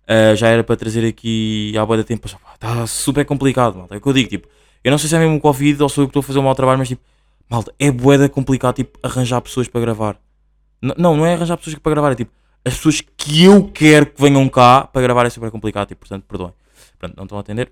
Ah, 0.08 0.36
já 0.36 0.50
era 0.50 0.64
para 0.64 0.76
trazer 0.76 1.08
aqui 1.08 1.74
à 1.78 1.86
boa 1.86 1.98
da 1.98 2.04
tempo, 2.04 2.28
está 2.28 2.86
super 2.88 3.26
complicado, 3.26 3.78
malta. 3.78 3.96
É 3.96 3.98
o 3.98 4.02
que 4.02 4.08
eu 4.08 4.14
digo, 4.14 4.30
tipo, 4.30 4.48
eu 4.84 4.92
não 4.92 4.98
sei 4.98 5.08
se 5.10 5.16
é 5.16 5.20
mesmo 5.20 5.40
Covid 5.40 5.82
ou 5.82 5.90
sou 5.90 6.04
eu 6.04 6.08
que 6.08 6.12
estou 6.12 6.22
a 6.22 6.24
fazer 6.24 6.40
um 6.40 6.44
mau 6.44 6.56
trabalho, 6.56 6.80
mas 6.80 6.88
tipo, 6.88 7.02
malta, 7.52 7.74
é 7.78 7.92
boeda 7.92 8.28
complicado, 8.30 8.76
tipo, 8.76 8.98
arranjar 9.04 9.42
pessoas 9.42 9.68
para 9.68 9.82
gravar. 9.82 10.20
N- 10.82 10.96
não, 10.98 11.16
não 11.18 11.26
é 11.26 11.34
arranjar 11.34 11.58
pessoas 11.58 11.76
para 11.78 11.92
gravar, 11.92 12.12
é 12.14 12.16
tipo, 12.16 12.32
as 12.66 12.76
pessoas 12.76 13.02
que 13.02 13.44
eu 13.44 13.70
quero 13.72 14.06
que 14.08 14.22
venham 14.22 14.48
cá 14.50 14.88
para 14.88 15.02
gravar 15.02 15.26
é 15.26 15.30
super 15.30 15.52
complicado, 15.52 15.88
tipo, 15.88 16.00
portanto, 16.00 16.24
perdoem. 16.26 16.54
Pronto, 16.98 17.16
não 17.18 17.24
estão 17.26 17.38
a 17.38 17.42
atender. 17.42 17.72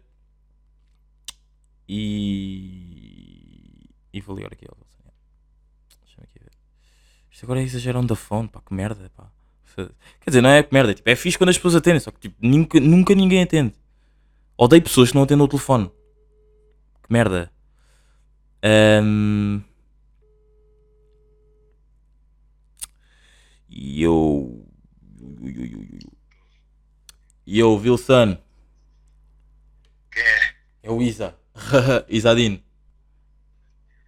E. 2.59 3.89
E 4.13 4.21
vou 4.21 4.35
ligar 4.35 4.51
aqui. 4.51 4.65
Deixa-me 6.03 6.23
aqui 6.23 6.39
ver. 6.39 6.51
Isto 7.31 7.45
agora 7.45 7.59
é 7.61 7.63
exagerão 7.63 8.05
da 8.05 8.15
fone, 8.15 8.47
pá, 8.47 8.61
que 8.65 8.73
merda, 8.73 9.11
pá. 9.15 9.27
Quer 9.75 10.29
dizer, 10.31 10.41
não 10.41 10.49
é 10.49 10.61
que 10.63 10.73
merda, 10.73 10.93
tipo, 10.93 11.09
é 11.09 11.15
fixe 11.15 11.37
quando 11.37 11.51
as 11.51 11.57
pessoas 11.57 11.75
atendem, 11.75 11.99
só 11.99 12.11
que 12.11 12.19
tipo, 12.19 12.35
nunca, 12.41 12.79
nunca 12.79 13.15
ninguém 13.15 13.43
atende. 13.43 13.73
Odeio 14.57 14.81
pessoas 14.81 15.09
que 15.09 15.15
não 15.15 15.23
atendem 15.23 15.45
o 15.45 15.47
telefone. 15.47 15.89
Que 17.03 17.13
merda. 17.13 17.49
Ahm. 18.61 19.61
E 23.81 24.03
eu. 24.03 24.67
E 27.47 27.59
eu, 27.59 27.75
Wilson. 27.75 28.37
Quem 30.11 30.21
é? 30.21 30.39
É 30.83 30.91
o 30.91 31.01
Isa. 31.01 31.33
Isadine. 32.09 32.61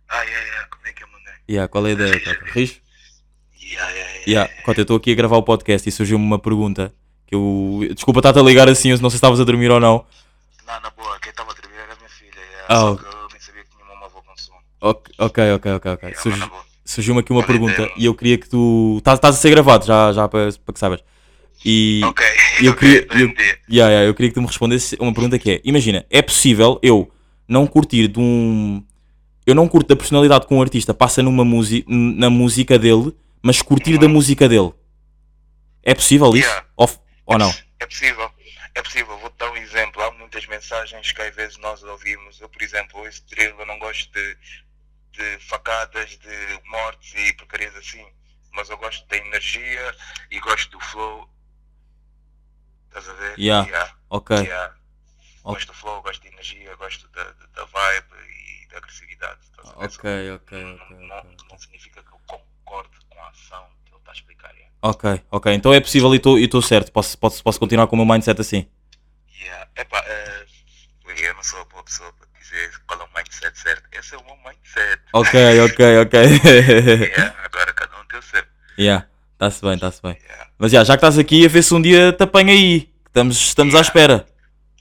Ah, 0.09 0.21
yeah, 0.23 0.45
yeah, 0.45 0.67
como 0.67 0.87
é 0.87 0.91
que 0.91 1.03
é, 1.03 1.05
mano? 1.05 1.23
Yeah, 1.49 1.67
qual 1.69 1.87
é 1.87 1.91
a 1.91 1.93
ideia, 1.93 2.19
Cota? 2.19 2.51
Rijo? 2.51 2.81
Yeah, 3.61 3.89
yeah, 3.91 4.11
yeah. 4.11 4.23
Yeah, 4.27 4.63
Cota, 4.63 4.81
eu 4.81 4.83
estou 4.83 4.97
aqui 4.97 5.13
a 5.13 5.15
gravar 5.15 5.37
o 5.37 5.43
podcast 5.43 5.87
e 5.87 5.91
surgiu-me 5.91 6.25
uma 6.25 6.37
pergunta 6.37 6.93
que 7.25 7.33
eu. 7.33 7.79
Desculpa 7.95 8.19
estar-te 8.19 8.39
a 8.39 8.43
ligar 8.43 8.67
assim, 8.67 8.89
eu 8.89 8.97
não 8.99 9.09
sei 9.09 9.11
se 9.11 9.15
estavas 9.15 9.39
a 9.39 9.45
dormir 9.45 9.71
ou 9.71 9.79
não. 9.79 10.05
Não, 10.67 10.81
na 10.81 10.89
boa, 10.89 11.17
quem 11.21 11.29
estava 11.29 11.49
a 11.51 11.55
dormir 11.55 11.77
era 11.77 11.93
a 11.93 11.95
minha 11.95 12.09
filha. 12.09 12.35
Yeah, 12.35 12.65
Ah, 12.67 12.79
só 12.81 12.95
que 12.97 13.05
eu 13.05 13.27
nem 13.31 13.39
sabia 13.39 13.63
que 13.63 13.69
tinha 13.69 13.85
uma 13.85 14.05
avó 14.05 14.21
com 14.21 14.35
sono. 14.37 14.59
Ok, 14.81 15.15
ok, 15.17 15.71
ok, 15.71 15.91
ok. 15.93 16.09
Yeah, 16.09 16.21
Surgi-. 16.21 16.70
Surgiu-me 16.91 17.21
aqui 17.21 17.31
uma 17.31 17.41
é 17.41 17.45
pergunta 17.45 17.89
e 17.95 18.03
eu 18.05 18.13
queria 18.13 18.37
que 18.37 18.49
tu. 18.49 18.95
Estás 18.97 19.17
estás 19.17 19.35
a 19.37 19.39
ser 19.39 19.49
gravado 19.49 19.85
já, 19.85 20.11
já 20.11 20.27
para, 20.27 20.51
para 20.51 20.73
que 20.73 20.79
saibas. 20.79 21.01
E. 21.63 22.01
Ok, 22.03 22.25
e 22.59 22.65
eu 22.67 22.75
queria- 22.75 23.07
eu-. 23.11 23.33
Yeah, 23.69 23.91
yeah, 23.91 24.03
eu 24.05 24.13
queria 24.13 24.29
que 24.29 24.33
tu 24.33 24.41
me 24.41 24.47
respondesse 24.47 24.97
uma 24.99 25.13
pergunta 25.13 25.39
que 25.39 25.51
é: 25.51 25.61
Imagina, 25.63 26.05
é 26.09 26.21
possível 26.21 26.77
eu 26.83 27.09
não 27.47 27.65
curtir 27.65 28.09
de 28.09 28.19
um. 28.19 28.83
Eu 29.45 29.55
não 29.55 29.69
curto 29.69 29.87
da 29.87 29.95
personalidade 29.95 30.45
que 30.45 30.53
um 30.53 30.61
artista 30.61 30.93
passa 30.93 31.23
numa 31.23 31.45
música, 31.45 31.85
na 31.89 32.29
música 32.29 32.77
dele, 32.77 33.15
mas 33.41 33.61
curtir 33.61 33.97
da 33.97 34.09
música 34.09 34.49
dele. 34.49 34.73
É 35.83 35.95
possível 35.95 36.27
isso? 36.35 36.45
Yeah. 36.45 36.65
Ou, 36.75 36.89
ou 37.25 37.37
não? 37.37 37.53
É 37.79 37.85
possível, 37.85 38.29
é 38.75 38.81
possível. 38.81 39.17
Vou-te 39.17 39.37
dar 39.39 39.49
um 39.49 39.55
exemplo. 39.55 40.01
Há 40.01 40.11
muitas 40.11 40.45
mensagens 40.45 41.09
que 41.13 41.21
às 41.21 41.33
vezes 41.33 41.57
nós 41.59 41.81
ouvimos. 41.83 42.41
Eu, 42.41 42.49
por 42.49 42.61
exemplo, 42.61 43.07
esse 43.07 43.23
drill, 43.29 43.55
eu 43.57 43.65
não 43.65 43.79
gosto 43.79 44.11
de, 44.11 44.37
de 45.21 45.39
facadas, 45.45 46.17
de 46.17 46.61
mortes 46.65 47.13
e 47.15 47.33
porcarias 47.33 47.75
assim. 47.75 48.05
Mas 48.53 48.69
eu 48.69 48.77
gosto 48.77 49.07
da 49.07 49.17
energia 49.17 49.95
e 50.29 50.39
gosto 50.39 50.71
do 50.71 50.79
flow. 50.79 51.29
Estás 52.87 53.07
a 53.07 53.13
ver? 53.13 53.39
Yeah. 53.39 53.95
Ok. 54.09 54.35
Yeah. 54.35 54.75
Ok. 55.43 55.53
Gosto 55.53 55.67
do 55.67 55.73
flow, 55.73 56.01
gosto 56.01 56.21
de 56.21 56.27
energia, 56.29 56.75
gosto 56.75 57.07
da, 57.09 57.23
da, 57.23 57.65
vibe 57.65 58.15
e 58.63 58.67
da 58.67 58.77
agressividade. 58.77 59.39
Ok, 59.75 60.31
ok, 60.31 60.63
Não, 60.63 60.75
ok. 60.75 60.97
não, 61.07 61.17
ok. 61.17 61.37
não 61.49 61.57
significa 61.57 62.03
que 62.03 62.11
eu 62.11 62.19
concordo 62.27 62.91
com 63.09 63.19
a 63.19 63.29
ação 63.29 63.65
que 63.85 63.91
ele 63.91 63.99
está 63.99 64.11
a 64.11 64.13
explicar. 64.13 64.53
Yeah. 64.53 64.75
Ok, 64.81 65.23
ok. 65.31 65.53
Então 65.53 65.73
é 65.73 65.79
possível 65.79 66.13
e 66.13 66.43
estou 66.43 66.61
certo. 66.61 66.91
Posso, 66.91 67.17
posso, 67.17 67.43
posso 67.43 67.59
continuar 67.59 67.87
com 67.87 67.95
o 67.95 68.05
meu 68.05 68.05
mindset 68.05 68.41
assim. 68.41 68.67
Yeah. 69.39 69.69
Epá, 69.75 70.03
eh, 70.05 70.45
eu 71.17 71.33
não 71.33 71.43
sou 71.43 71.61
a 71.61 71.65
boa 71.65 71.83
pessoa 71.83 72.11
para 72.13 72.27
dizer 72.51 72.71
qual 72.87 72.99
é 72.99 73.03
o 73.03 73.07
mindset 73.17 73.57
certo. 73.59 73.83
Esse 73.91 74.15
é 74.15 74.17
o 74.17 74.23
meu 74.25 74.35
mindset. 74.37 75.01
Ok, 75.13 75.61
ok, 75.61 75.99
ok. 75.99 76.19
Yeah, 76.19 77.35
agora 77.45 77.73
cada 77.73 77.99
um 77.99 78.05
tem 78.05 78.19
o 78.19 78.21
seu. 78.21 78.43
yeah, 78.77 79.07
está-se 79.33 79.61
bem, 79.61 79.73
está-se 79.75 80.01
bem. 80.01 80.17
Yeah. 80.21 80.47
Mas 80.57 80.71
já, 80.71 80.83
já 80.83 80.93
que 80.93 80.97
estás 80.97 81.17
aqui, 81.17 81.45
a 81.45 81.49
ver 81.49 81.63
se 81.63 81.73
um 81.73 81.81
dia 81.81 82.13
te 82.13 82.23
apanha 82.23 82.53
aí. 82.53 82.91
Estamos, 83.07 83.37
estamos 83.37 83.73
à 83.73 83.77
Yeah. 83.79 83.87
espera. 83.87 84.27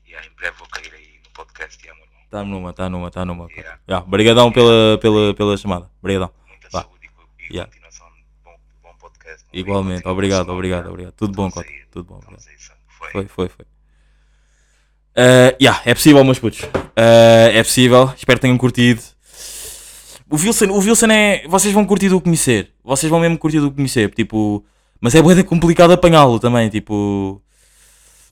Yeah, 0.09 0.27
em 0.27 0.35
breve 0.37 0.57
vou 0.59 0.69
cair 0.69 0.93
aí 0.95 1.21
no 1.25 1.31
podcast. 1.31 1.79
Yeah, 1.85 2.01
irmão. 2.01 2.21
Está 2.25 2.45
numa, 2.45 2.71
está 2.71 2.89
numa, 2.89 3.09
está 3.09 3.25
numa. 3.25 3.47
Yeah. 3.51 3.79
Yeah, 3.89 4.07
obrigadão 4.07 4.53
pela, 4.53 4.99
pela, 4.99 5.35
pela 5.35 5.57
chamada. 5.57 5.91
Obrigadão. 6.01 6.33
Muita 6.49 6.69
Vá. 6.71 6.83
saúde 6.83 7.07
e, 7.07 7.45
e 7.53 7.57
Yeah. 7.57 7.71
continuação 7.71 8.07
de 8.11 8.23
bom, 8.45 8.57
bom 8.83 8.95
podcast. 8.99 9.47
Igualmente, 9.53 10.07
obrigado, 10.07 10.41
yeah. 10.47 10.53
obrigado, 10.53 10.87
obrigado. 10.89 11.13
Tudo 11.15 11.33
bom, 11.35 11.51
Cota. 11.51 11.69
Tudo 11.91 12.05
bom. 12.05 12.21
Foi, 13.13 13.27
foi, 13.27 13.49
foi. 13.49 13.67
Uh, 15.17 15.57
yeah, 15.61 15.81
é 15.85 15.95
possível, 15.95 16.23
meus 16.25 16.39
putos. 16.39 16.61
Uh, 16.63 17.51
é 17.53 17.63
possível. 17.63 18.13
Espero 18.17 18.39
que 18.39 18.43
tenham 18.43 18.59
curtido. 18.59 19.01
O 20.31 20.37
Wilson, 20.37 20.67
o 20.67 20.79
Wilson 20.79 21.07
é. 21.07 21.47
Vocês 21.49 21.75
vão 21.75 21.85
curtir 21.85 22.09
do 22.09 22.21
conhecer. 22.21 22.73
Vocês 22.85 23.11
vão 23.11 23.21
mesmo 23.21 23.39
curtir 23.39 23.61
do 23.61 23.71
conhecer. 23.71 24.11
Tipo. 24.15 24.65
Mas 25.01 25.15
é 25.15 25.23
bué 25.23 25.43
complicado 25.43 25.93
apanhá-lo 25.93 26.39
também. 26.39 26.69
Tipo. 26.69 27.43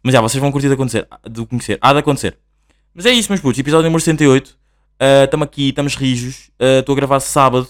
Mas 0.03 0.13
já, 0.13 0.21
vocês 0.21 0.41
vão 0.41 0.53
curtir 0.53 0.69
de 0.69 0.75
acontecer, 0.75 1.07
do 1.25 1.47
conhecer. 1.47 1.79
Há 1.81 1.93
de 1.93 1.99
acontecer. 1.99 2.39
Mas 2.95 3.05
é 3.07 3.11
isso, 3.11 3.31
meus 3.31 3.41
putos. 3.41 3.59
Episódio 3.59 3.85
número 3.85 4.01
68. 4.01 4.57
Estamos 5.25 5.45
aqui, 5.45 5.69
estamos 5.71 5.95
rijos. 5.97 6.51
Uh, 6.61 6.81
Estou 6.81 6.93
a 6.93 6.97
gravar 6.97 7.21
sábado, 7.21 7.69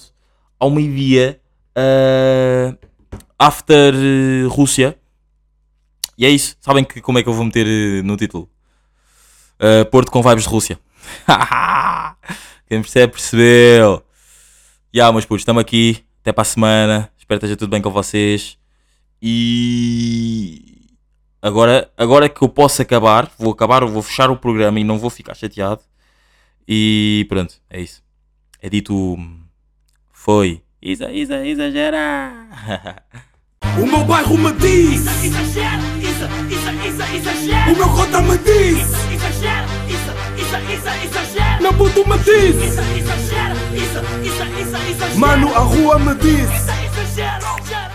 ao 0.59 0.71
meio-dia. 0.71 1.41
uh, 1.79 2.77
after 3.39 3.95
uh, 3.95 4.49
Rússia. 4.49 4.97
E 6.17 6.27
é 6.27 6.31
isso. 6.31 6.57
Sabem 6.61 6.85
que, 6.85 7.01
como 7.01 7.19
é 7.19 7.23
que 7.23 7.29
eu 7.29 7.33
vou 7.33 7.45
meter 7.45 7.67
uh, 7.67 8.07
no 8.07 8.17
título? 8.17 8.51
Uh, 9.61 9.85
Porto 9.91 10.11
com 10.11 10.23
vibes 10.23 10.45
de 10.45 10.51
Rússia. 10.51 10.79
Quem 12.69 12.81
percebe, 12.81 13.13
percebeu. 13.13 14.03
E 14.93 14.99
yeah, 14.99 15.13
meus 15.13 15.25
putos, 15.25 15.43
estamos 15.43 15.61
aqui. 15.61 16.05
Até 16.21 16.33
para 16.33 16.43
a 16.43 16.45
semana. 16.45 17.11
Espero 17.19 17.41
que 17.41 17.47
esteja 17.47 17.57
tudo 17.57 17.71
bem 17.71 17.83
com 17.83 17.91
vocês. 17.91 18.57
E 19.21 20.89
agora, 21.43 21.91
agora 21.97 22.29
que 22.29 22.43
eu 22.43 22.49
posso 22.49 22.81
acabar, 22.83 23.31
vou 23.39 23.53
acabar, 23.53 23.85
vou 23.85 24.03
fechar 24.03 24.31
o 24.31 24.37
programa 24.37 24.79
e 24.79 24.85
não 24.85 24.99
vou 24.99 25.11
ficar 25.11 25.35
chateado. 25.35 25.81
E 26.67 27.27
pronto, 27.29 27.55
é 27.69 27.81
isso. 27.81 28.03
É 28.61 28.69
dito. 28.69 29.17
Foi. 30.13 30.63
Isa, 30.81 31.11
isa, 31.11 31.45
exagera. 31.47 32.47
O 33.77 33.87
meu 33.87 34.05
bairro 34.05 34.37
me 34.37 34.53
diz, 34.55 35.07
Exagera, 35.23 35.83
isa, 36.01 36.29
isa, 36.51 36.73
isa, 36.87 37.17
exagera. 37.17 37.73
o 37.73 37.77
meu 37.77 37.89
cota 37.91 38.21
me 38.23 38.39
diz, 38.39 38.89
Exagera, 39.39 39.67
isa, 39.87 40.13
isa, 40.43 40.59
isa, 40.75 41.05
exagera. 41.05 41.59
meu 41.61 41.73
puto 41.75 42.05
me 42.09 42.19
Isa, 42.19 42.83
exagera, 42.83 43.55
isa, 43.73 44.03
isa, 44.25 44.45
isa, 44.61 44.79
exagera. 44.91 45.17
mano 45.17 45.55
a 45.55 45.61
rua 45.61 45.99
me 46.01 46.15
diz. 46.17 46.51
Isa, 46.51 46.75
exagera. 46.85 47.88